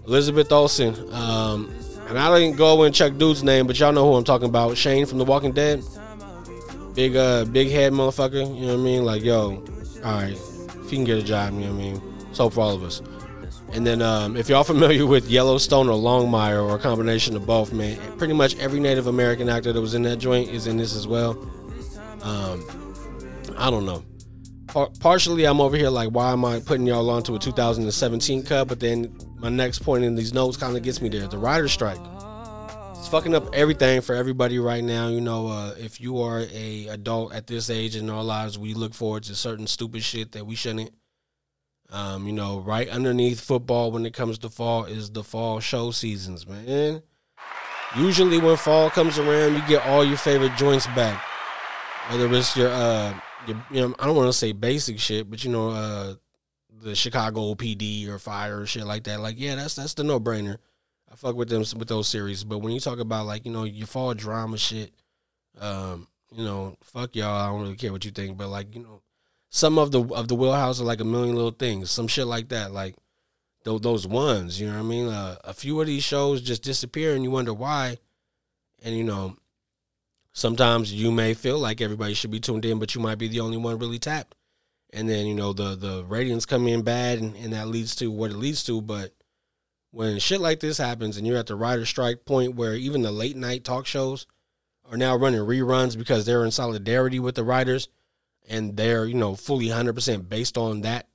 [0.06, 0.94] Elizabeth Olsen.
[1.12, 1.70] Um,
[2.08, 4.76] and I didn't go and check dude's name, but y'all know who I'm talking about.
[4.78, 5.84] Shane from The Walking Dead.
[6.94, 8.58] Big, uh, big head motherfucker.
[8.58, 9.04] You know what I mean?
[9.04, 9.62] Like, yo,
[10.04, 12.02] all right, if you can get a job, you know what I mean?
[12.32, 13.02] So for all of us.
[13.72, 17.74] And then, um, if y'all familiar with Yellowstone or Longmire or a combination of both,
[17.74, 20.96] man, pretty much every Native American actor that was in that joint is in this
[20.96, 21.32] as well.
[22.22, 22.64] Um,
[23.58, 24.02] I don't know.
[24.68, 28.68] Par- partially, I'm over here like, why am I putting y'all onto a 2017 cut?
[28.68, 31.26] But then my next point in these notes kind of gets me there.
[31.26, 32.00] The writer strike.
[32.98, 35.08] It's fucking up everything for everybody right now.
[35.08, 38.74] You know, uh, if you are a adult at this age in our lives, we
[38.74, 40.90] look forward to certain stupid shit that we shouldn't.
[41.90, 45.90] Um, you know, right underneath football when it comes to fall is the fall show
[45.90, 47.02] seasons, man.
[47.96, 51.24] Usually when fall comes around, you get all your favorite joints back.
[52.10, 55.50] Whether it's your uh you know, I don't want to say basic shit, but you
[55.50, 56.14] know, uh
[56.82, 59.20] the Chicago PD or fire or shit like that.
[59.20, 60.58] Like, yeah, that's that's the no brainer.
[61.10, 62.44] I fuck with them with those series.
[62.44, 64.92] But when you talk about like, you know, your fall drama shit,
[65.60, 67.34] um, you know, fuck y'all.
[67.34, 69.02] I don't really care what you think, but like, you know,
[69.50, 72.50] some of the of the wheelhouse are like a million little things, some shit like
[72.50, 72.72] that.
[72.72, 72.94] Like
[73.64, 75.08] those those ones, you know what I mean?
[75.08, 77.98] Uh, a few of these shows just disappear, and you wonder why.
[78.84, 79.36] And you know,
[80.38, 83.40] sometimes you may feel like everybody should be tuned in, but you might be the
[83.40, 84.34] only one really tapped.
[84.92, 88.10] And then you know the the ratings come in bad, and, and that leads to
[88.10, 88.80] what it leads to.
[88.80, 89.12] But
[89.90, 93.12] when shit like this happens, and you're at the writer strike point where even the
[93.12, 94.26] late night talk shows
[94.90, 97.88] are now running reruns because they're in solidarity with the writers
[98.48, 101.06] and they're you know fully 100% based on that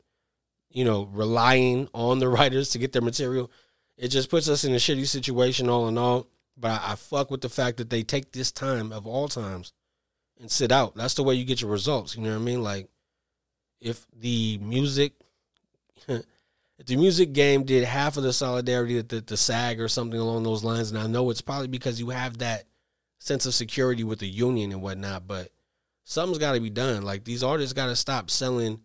[0.70, 3.52] you know relying on the writers to get their material
[3.98, 6.28] it just puts us in a shitty situation all in all
[6.64, 9.74] but I, I fuck with the fact that they take this time of all times
[10.40, 12.64] and sit out that's the way you get your results you know what i mean
[12.64, 12.90] like
[13.80, 15.14] if the music
[16.08, 20.20] if the music game did half of the solidarity that the, the sag or something
[20.20, 22.64] along those lines and i know it's probably because you have that
[23.20, 25.50] sense of security with the union and whatnot but
[26.04, 27.04] something's got to be done.
[27.04, 28.82] Like these artists got to stop selling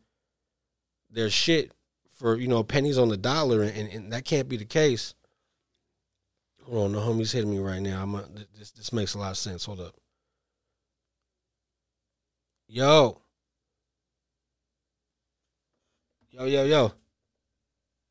[1.10, 1.72] their shit
[2.16, 5.14] for you know pennies on the dollar, and, and that can't be the case.
[6.68, 8.02] Hold on, the homie's hitting me right now.
[8.02, 8.24] I'm a,
[8.58, 9.64] this this makes a lot of sense.
[9.64, 9.94] Hold up,
[12.66, 13.22] yo,
[16.30, 16.92] yo, yo, yo.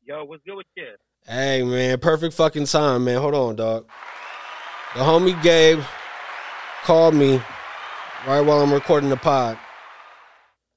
[0.04, 0.86] Yo, what's good with you?
[1.26, 3.20] Hey man, perfect fucking time, man.
[3.20, 3.86] Hold on, dog.
[4.94, 5.80] The homie Gabe
[6.82, 7.40] called me
[8.26, 9.58] right while I'm recording the pod.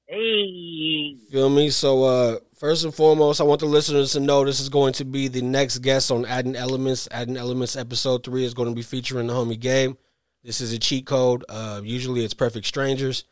[0.06, 1.16] Hey.
[1.30, 1.70] Feel me?
[1.70, 5.04] So uh first and foremost, I want the listeners to know this is going to
[5.04, 7.08] be the next guest on Adding Elements.
[7.10, 9.96] Adding Elements episode three is going to be featuring the homie Gabe.
[10.44, 11.44] This is a cheat code.
[11.48, 13.24] Uh usually it's perfect strangers.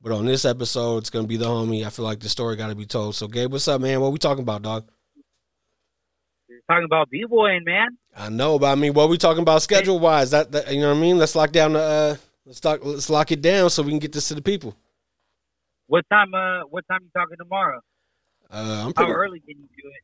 [0.00, 1.86] But on this episode, it's gonna be the homie.
[1.86, 3.14] I feel like the story gotta be told.
[3.14, 4.00] So Gabe, what's up, man?
[4.00, 4.86] What we talking about, dog?
[6.68, 7.96] talking about b-boying, man.
[8.16, 10.30] I know, but I mean, what we talking about schedule wise?
[10.30, 11.18] That, that you know what I mean?
[11.18, 12.16] Let's lock down the uh
[12.46, 14.74] let's talk let's lock it down so we can get this to the people.
[15.88, 16.34] What time?
[16.34, 17.80] Uh, what time you talking tomorrow?
[18.52, 20.02] Uh, I'm How pretty, early can you do it?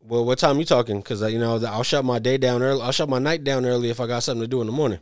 [0.00, 1.00] Well, what time you talking?
[1.00, 2.80] Because you know I'll shut my day down early.
[2.80, 5.00] I'll shut my night down early if I got something to do in the morning.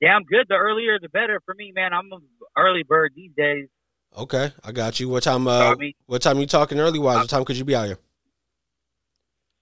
[0.00, 0.46] Yeah, I'm good.
[0.48, 1.92] The earlier, the better for me, man.
[1.92, 2.22] I'm an
[2.56, 3.68] early bird these days.
[4.16, 5.08] Okay, I got you.
[5.10, 5.46] What time?
[5.46, 5.74] Uh,
[6.06, 7.18] what time you talking early wise?
[7.18, 7.98] What time could you be out here?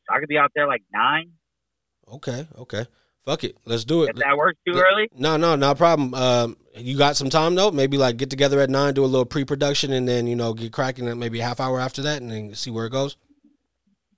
[0.08, 1.32] I could be out there like nine.
[2.12, 2.86] Okay, okay.
[3.24, 4.10] Fuck it, let's do it.
[4.10, 6.14] If that works too early, No, no, no problem.
[6.14, 7.70] Um, you got some time though?
[7.70, 10.72] Maybe like get together at nine, do a little pre-production, and then you know get
[10.72, 13.16] cracking at maybe a half hour after that, and then see where it goes.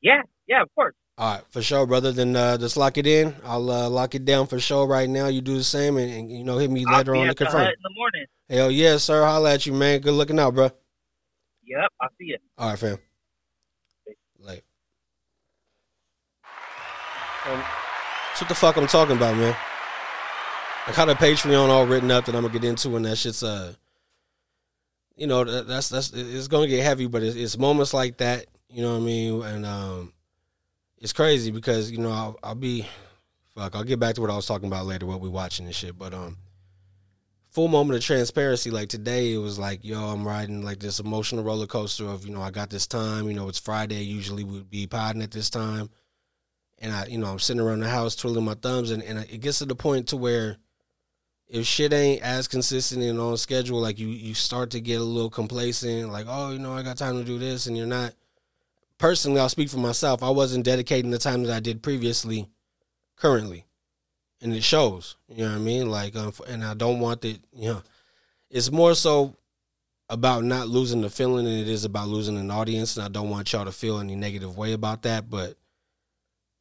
[0.03, 0.95] yeah, yeah, of course.
[1.19, 2.11] All right, for sure, brother.
[2.13, 3.35] Then uh, just lock it in.
[3.45, 5.27] I'll uh, lock it down for sure right now.
[5.27, 7.37] You do the same, and, and you know hit me I'll later on to at
[7.37, 7.67] the confirm.
[7.67, 8.27] in the morning.
[8.49, 9.25] Hell yeah, sir.
[9.25, 10.01] Holla at you, man.
[10.01, 10.71] Good looking out, bro.
[11.65, 12.39] Yep, I'll see you.
[12.57, 12.99] All right, fam.
[14.39, 14.65] Like,
[18.33, 19.55] That's what the fuck I'm talking about, man.
[20.87, 23.43] I got a Patreon all written up that I'm gonna get into, and that shit's
[23.43, 23.75] uh,
[25.17, 28.81] you know, that's that's it's gonna get heavy, but it's, it's moments like that, you
[28.81, 30.13] know what I mean, and um,
[30.97, 32.89] it's crazy because you know I'll, I'll be,
[33.55, 35.75] fuck, I'll get back to what I was talking about later, what we watching and
[35.75, 36.39] shit, but um,
[37.51, 38.71] full moment of transparency.
[38.71, 42.33] Like today, it was like, yo, I'm riding like this emotional roller coaster of, you
[42.33, 43.29] know, I got this time.
[43.29, 44.03] You know, it's Friday.
[44.03, 45.91] Usually we'd be podding at this time,
[46.83, 49.41] and I, you know, I'm sitting around the house twiddling my thumbs, and and it
[49.41, 50.59] gets to the point to where
[51.49, 55.05] if shit ain't as consistent and on schedule, like you you start to get a
[55.05, 58.13] little complacent, like, oh, you know, I got time to do this, and you're not.
[58.99, 60.23] Personally, I'll speak for myself.
[60.23, 62.51] I wasn't dedicating the time that I did previously,
[63.17, 63.65] currently
[64.43, 65.17] and it shows.
[65.29, 65.89] You know what I mean?
[65.89, 67.41] Like, um, and I don't want it.
[67.55, 67.83] You know,
[68.51, 69.37] it's more so
[70.09, 73.31] about not losing the feeling than it is about losing an audience, and I don't
[73.31, 75.31] want y'all to feel any negative way about that.
[75.31, 75.57] But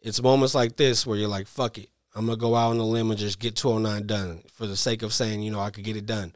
[0.02, 2.86] it's moments like this where you're like, "Fuck it, I'm gonna go out on a
[2.86, 5.84] limb and just get 209 done for the sake of saying, you know, I could
[5.84, 6.36] get it done."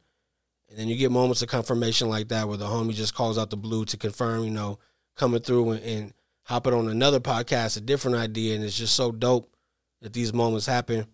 [0.70, 3.50] And then you get moments of confirmation like that where the homie just calls out
[3.50, 4.80] the blue to confirm, you know,
[5.16, 6.14] coming through and, and
[6.44, 9.56] hopping on another podcast, a different idea, and it's just so dope
[10.02, 11.08] that these moments happen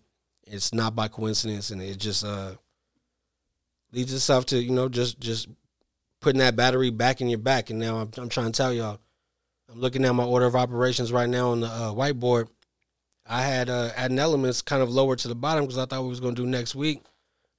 [0.46, 2.52] it's not by coincidence, and it just uh,
[3.92, 5.48] leads itself to you know just just
[6.20, 7.70] putting that battery back in your back.
[7.70, 9.00] And now I'm, I'm trying to tell y'all,
[9.72, 12.48] I'm looking at my order of operations right now on the uh, whiteboard.
[13.26, 16.10] I had uh, adding elements kind of lower to the bottom because I thought we
[16.10, 17.02] was gonna do next week.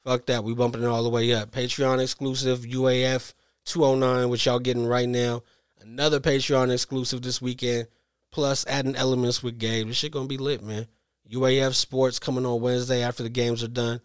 [0.03, 1.51] Fuck that, we bumping it all the way up.
[1.51, 3.33] Patreon exclusive UAF
[3.65, 5.41] 209, which y'all getting right now.
[5.81, 7.87] Another Patreon exclusive this weekend.
[8.31, 9.87] Plus adding elements with Gabe.
[9.87, 10.87] This shit gonna be lit, man.
[11.31, 14.01] UAF Sports coming on Wednesday after the games are done.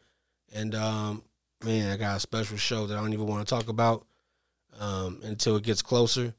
[0.55, 1.23] And um,
[1.63, 4.07] man, I got a special show that I don't even want to talk about
[4.81, 6.35] um, until it gets closer.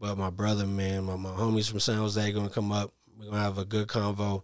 [0.00, 2.92] But my brother, man, my, my homies from San Jose to come up.
[3.18, 4.42] We're to have a good convo.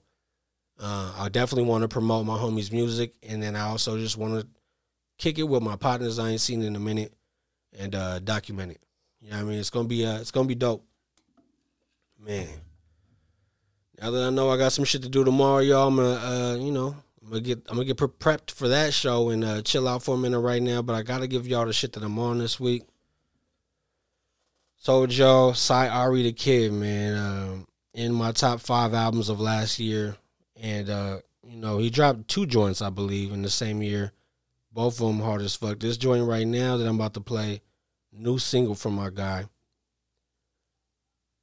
[0.78, 3.14] Uh, I definitely want to promote my homies' music.
[3.22, 4.46] And then I also just want to
[5.18, 7.12] kick it with my partners I ain't seen in a minute
[7.78, 8.80] and uh, document it.
[9.20, 9.58] You know what I mean?
[9.58, 10.84] It's to be uh, it's to be dope.
[12.18, 12.48] Man.
[14.00, 16.56] Now that I know I got some shit to do tomorrow, y'all, I'm gonna, uh,
[16.56, 19.86] you know, I'm gonna get, I'm gonna get prepped for that show and uh, chill
[19.86, 20.80] out for a minute right now.
[20.80, 22.84] But I gotta give y'all the shit that I'm on this week.
[24.82, 29.78] So, y'all, Sy Ari the Kid, man, um, in my top five albums of last
[29.78, 30.16] year,
[30.58, 34.12] and uh, you know, he dropped two joints, I believe, in the same year.
[34.72, 35.80] Both of them hard as fuck.
[35.80, 37.60] This joint right now that I'm about to play,
[38.10, 39.44] new single from my guy,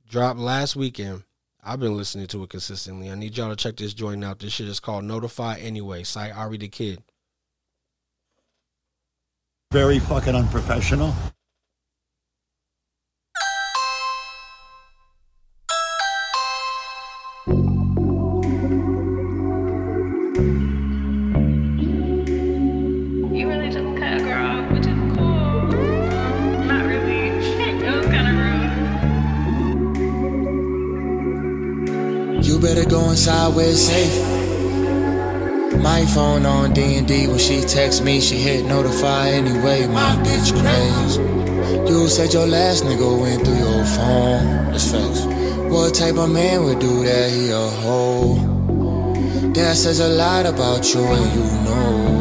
[0.10, 1.22] dropped last weekend.
[1.64, 3.12] I've been listening to it consistently.
[3.12, 4.40] I need y'all to check this joint out.
[4.40, 6.02] This shit is called Notify Anyway.
[6.02, 7.04] Sy Ari the Kid.
[9.72, 11.14] Very fucking unprofessional.
[33.26, 34.22] Go where safe.
[35.82, 39.88] My phone on D&D when she text me, she hit notify anyway.
[39.88, 41.22] My bitch crazy.
[41.92, 44.72] You said your last nigga went through your phone.
[44.72, 45.26] That's facts.
[45.72, 47.32] What type of man would do that?
[47.32, 48.36] He a hoe.
[49.54, 52.16] That says a lot about you and you know.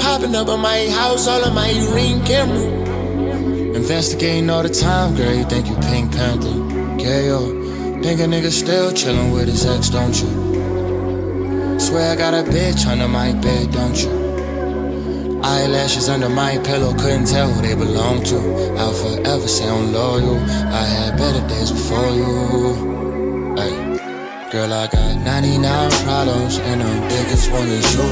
[0.00, 3.76] Popping up at my house, all of my ring camera.
[3.76, 5.34] Investigating all the time, girl.
[5.34, 6.56] You think you Pink Panther?
[7.02, 7.69] Yo.
[8.02, 11.78] Think a nigga still chillin' with his ex, don't you?
[11.78, 15.40] Swear I got a bitch under my bed, don't you?
[15.42, 18.38] Eyelashes under my pillow, couldn't tell who they belong to.
[18.78, 20.36] I'll forever say I'm loyal.
[20.38, 23.54] I had better days before you.
[23.56, 23.98] Hey,
[24.50, 28.08] girl, I got 99 problems, and the biggest one is you.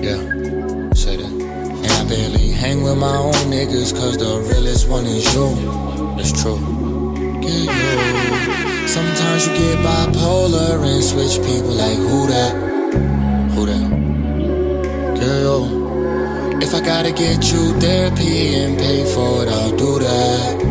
[0.00, 1.32] Yeah, say that.
[1.32, 5.56] And I barely hang with my own niggas, cause the realest one is you.
[6.20, 6.73] It's true.
[8.88, 12.54] Sometimes you get bipolar and switch people like who that?
[13.52, 15.20] Who that?
[15.20, 20.64] Girl, if I gotta get you therapy and pay for it, I'll do that.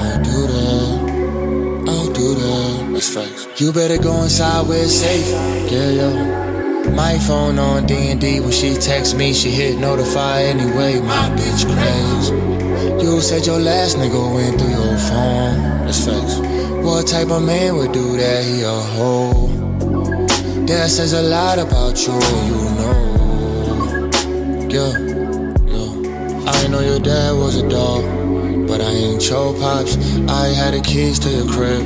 [0.00, 1.90] I'll do that.
[1.90, 2.92] I'll do that.
[2.94, 3.60] That's facts.
[3.60, 5.28] You better go inside where it's safe.
[5.70, 6.92] Yeah, yo.
[6.94, 10.98] My phone on D&D when she text me, she hit notify anyway.
[11.00, 13.04] My bitch crazy.
[13.04, 15.79] You said your last nigga went through your phone.
[15.90, 16.38] That's facts.
[16.86, 18.44] What type of man would do that?
[18.44, 19.48] He a hoe.
[20.68, 23.00] That says a lot about you, and you know.
[24.70, 24.92] Yeah,
[25.66, 26.52] yeah.
[26.52, 28.04] I know your dad was a dog,
[28.68, 29.96] but I ain't your pops.
[30.28, 31.82] I had the keys to your crib.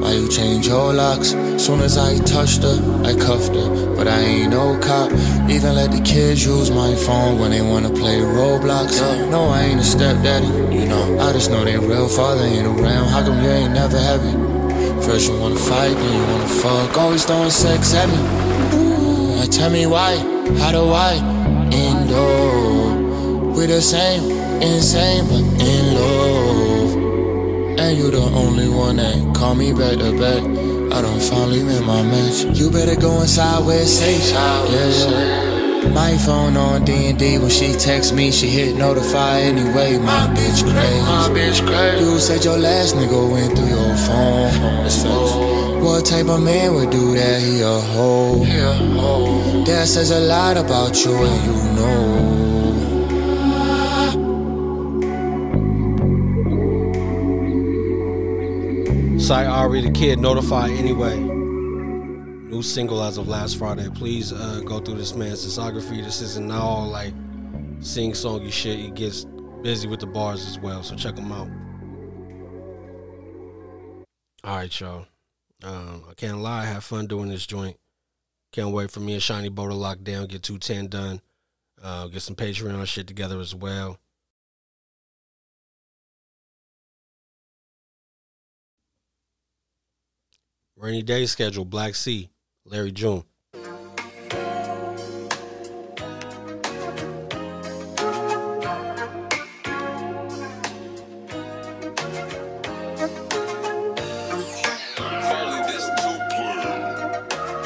[0.00, 1.34] Why you change your locks?
[1.58, 3.94] Soon as I touched her, I cuffed her.
[3.96, 5.10] But I ain't no cop.
[5.48, 9.00] Even let the kids use my phone when they wanna play Roblox.
[9.30, 10.46] No, I ain't a stepdaddy.
[10.74, 13.08] You know, I just know they real father ain't around.
[13.08, 14.32] How come you ain't never happy?
[15.06, 16.98] First you wanna fight, then you wanna fuck.
[16.98, 18.16] Always throwing sex at me.
[19.36, 20.16] Now tell me why,
[20.58, 21.14] how do I
[21.72, 23.56] end up?
[23.56, 24.30] We the same,
[24.60, 27.78] insane, but in love.
[27.78, 30.63] And you the only one that call me back to back.
[30.94, 32.56] I don't finally met my match.
[32.56, 34.30] You better go inside where it's safe.
[34.30, 35.88] Yeah, yeah.
[35.88, 39.98] My phone on D and D when she text me, she hit notify anyway.
[39.98, 41.00] My bitch crazy.
[41.02, 42.04] My bitch crazy.
[42.04, 45.82] You said your last nigga went through your phone.
[45.82, 47.42] What type of man would do that?
[47.42, 48.44] He a hoe.
[49.64, 52.43] That says a lot about you and you know.
[59.24, 61.16] Sy Ari the Kid, Notify Anyway.
[61.16, 63.88] New single as of last Friday.
[63.94, 66.04] Please uh, go through this man's discography.
[66.04, 67.14] This isn't all like
[67.80, 68.78] sing songy shit.
[68.78, 69.24] He gets
[69.62, 71.48] busy with the bars as well, so check him out.
[74.44, 75.06] All right, y'all.
[75.62, 77.78] Um, I can't lie, I have fun doing this joint.
[78.52, 81.22] Can't wait for me and Shiny Bo to lock down, get 210 done,
[81.82, 83.98] uh, get some Patreon shit together as well.
[90.84, 92.28] Rainy day schedule, Black C,
[92.66, 93.24] Larry June.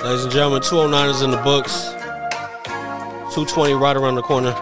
[0.04, 1.88] Ladies and gentlemen, 209 is in the books.
[3.34, 4.54] 220 right around the corner.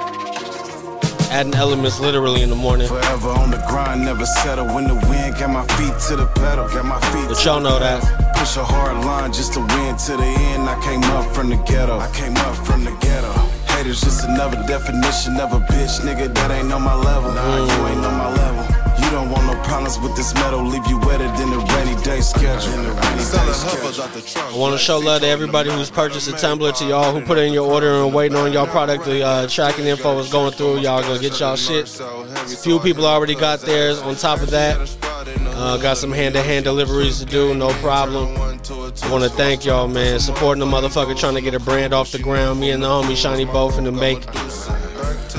[1.31, 2.89] Adding elements literally in the morning.
[2.89, 4.65] Forever on the grind, never settle.
[4.75, 7.29] When the wind got my feet to the pedal, got my feet.
[7.29, 8.27] But y'all know that.
[8.47, 10.71] Push a hard line just to win to the end.
[10.71, 11.99] I came up from the ghetto.
[11.99, 13.33] I came up from the ghetto.
[13.75, 16.33] Haters just another definition of a bitch, nigga.
[16.33, 17.33] That ain't on my level.
[17.33, 18.63] Nah, you ain't on my level.
[19.03, 20.63] You don't want no problems with this metal.
[20.63, 22.73] Leave you wetter than a rainy day schedule.
[22.75, 24.55] In the rainy day schedule.
[24.55, 27.39] I want to show love to everybody who's purchased a tumbler, to y'all who put
[27.39, 29.07] in your order and waiting on y'all product.
[29.07, 30.79] The uh, tracking info is going through.
[30.79, 31.99] Y'all gonna get y'all shit.
[31.99, 33.99] A few people already got theirs.
[33.99, 34.79] On top of that,
[35.57, 37.55] uh, got some hand-to-hand deliveries to do.
[37.55, 38.37] No problem.
[38.37, 42.13] I want to thank y'all, man, supporting the motherfucker trying to get a brand off
[42.13, 42.61] the ground.
[42.61, 44.25] Me and the homie Shiny both Bo finna make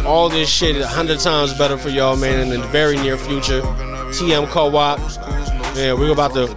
[0.06, 3.62] all this shit a hundred times better for y'all, man, in the very near future.
[3.62, 5.00] TM Co-op,
[5.76, 6.48] man, we're about to.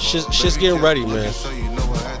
[0.00, 1.32] Shit, shit's getting ready, man.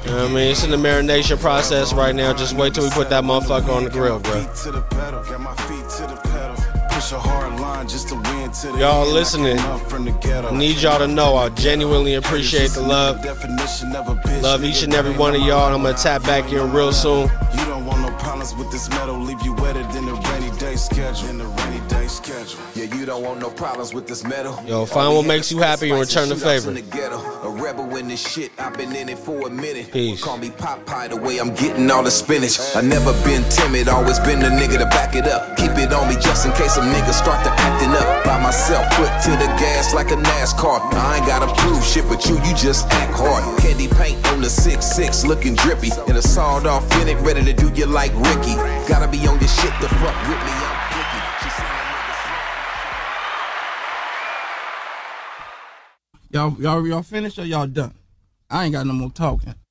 [0.04, 0.50] You know what I mean?
[0.50, 2.32] It's in the marination process right now.
[2.32, 4.40] Just wait till we put that motherfucker on the grill, bro.
[8.78, 9.10] Y'all end.
[9.10, 9.56] I listening?
[9.56, 10.54] came up from the ghetto.
[10.54, 13.22] Need y'all to know I genuinely appreciate the love.
[13.22, 15.74] Definition of a bitch, Love each and every one of y'all.
[15.74, 17.30] I'm gonna tap back in real soon.
[17.56, 19.18] You don't want no problems with this metal.
[19.18, 21.28] Leave you wetter than a rainy day schedule.
[22.08, 22.60] In the day schedule.
[22.74, 24.58] Yeah, you don't want no problems with this metal.
[24.66, 26.70] Yo, find what makes you happy and return the favor.
[26.70, 28.50] In the a rebel in this shit.
[28.58, 29.92] I've been in it for a minute.
[29.92, 30.22] Peace.
[30.22, 32.58] Call me Popeye the way I'm getting all the spinach.
[32.74, 35.56] I never been timid, always been the nigga to back it up.
[35.56, 38.24] Keep it on me just in case some niggas start to acting up.
[38.24, 40.80] By myself, foot to the gas like a NASCAR.
[40.94, 43.44] I ain't gotta prove shit, but you, you just act hard.
[43.60, 45.90] Candy paint on the 6-6, looking drippy.
[46.08, 48.56] And a sawed off in it, ready to do you like Ricky.
[48.88, 50.52] Gotta be on your shit to fuck with me.
[50.52, 50.87] I'm
[56.30, 57.94] Y'all, y'all, y'all finished or y'all done?
[58.50, 59.54] I ain't got no more talking.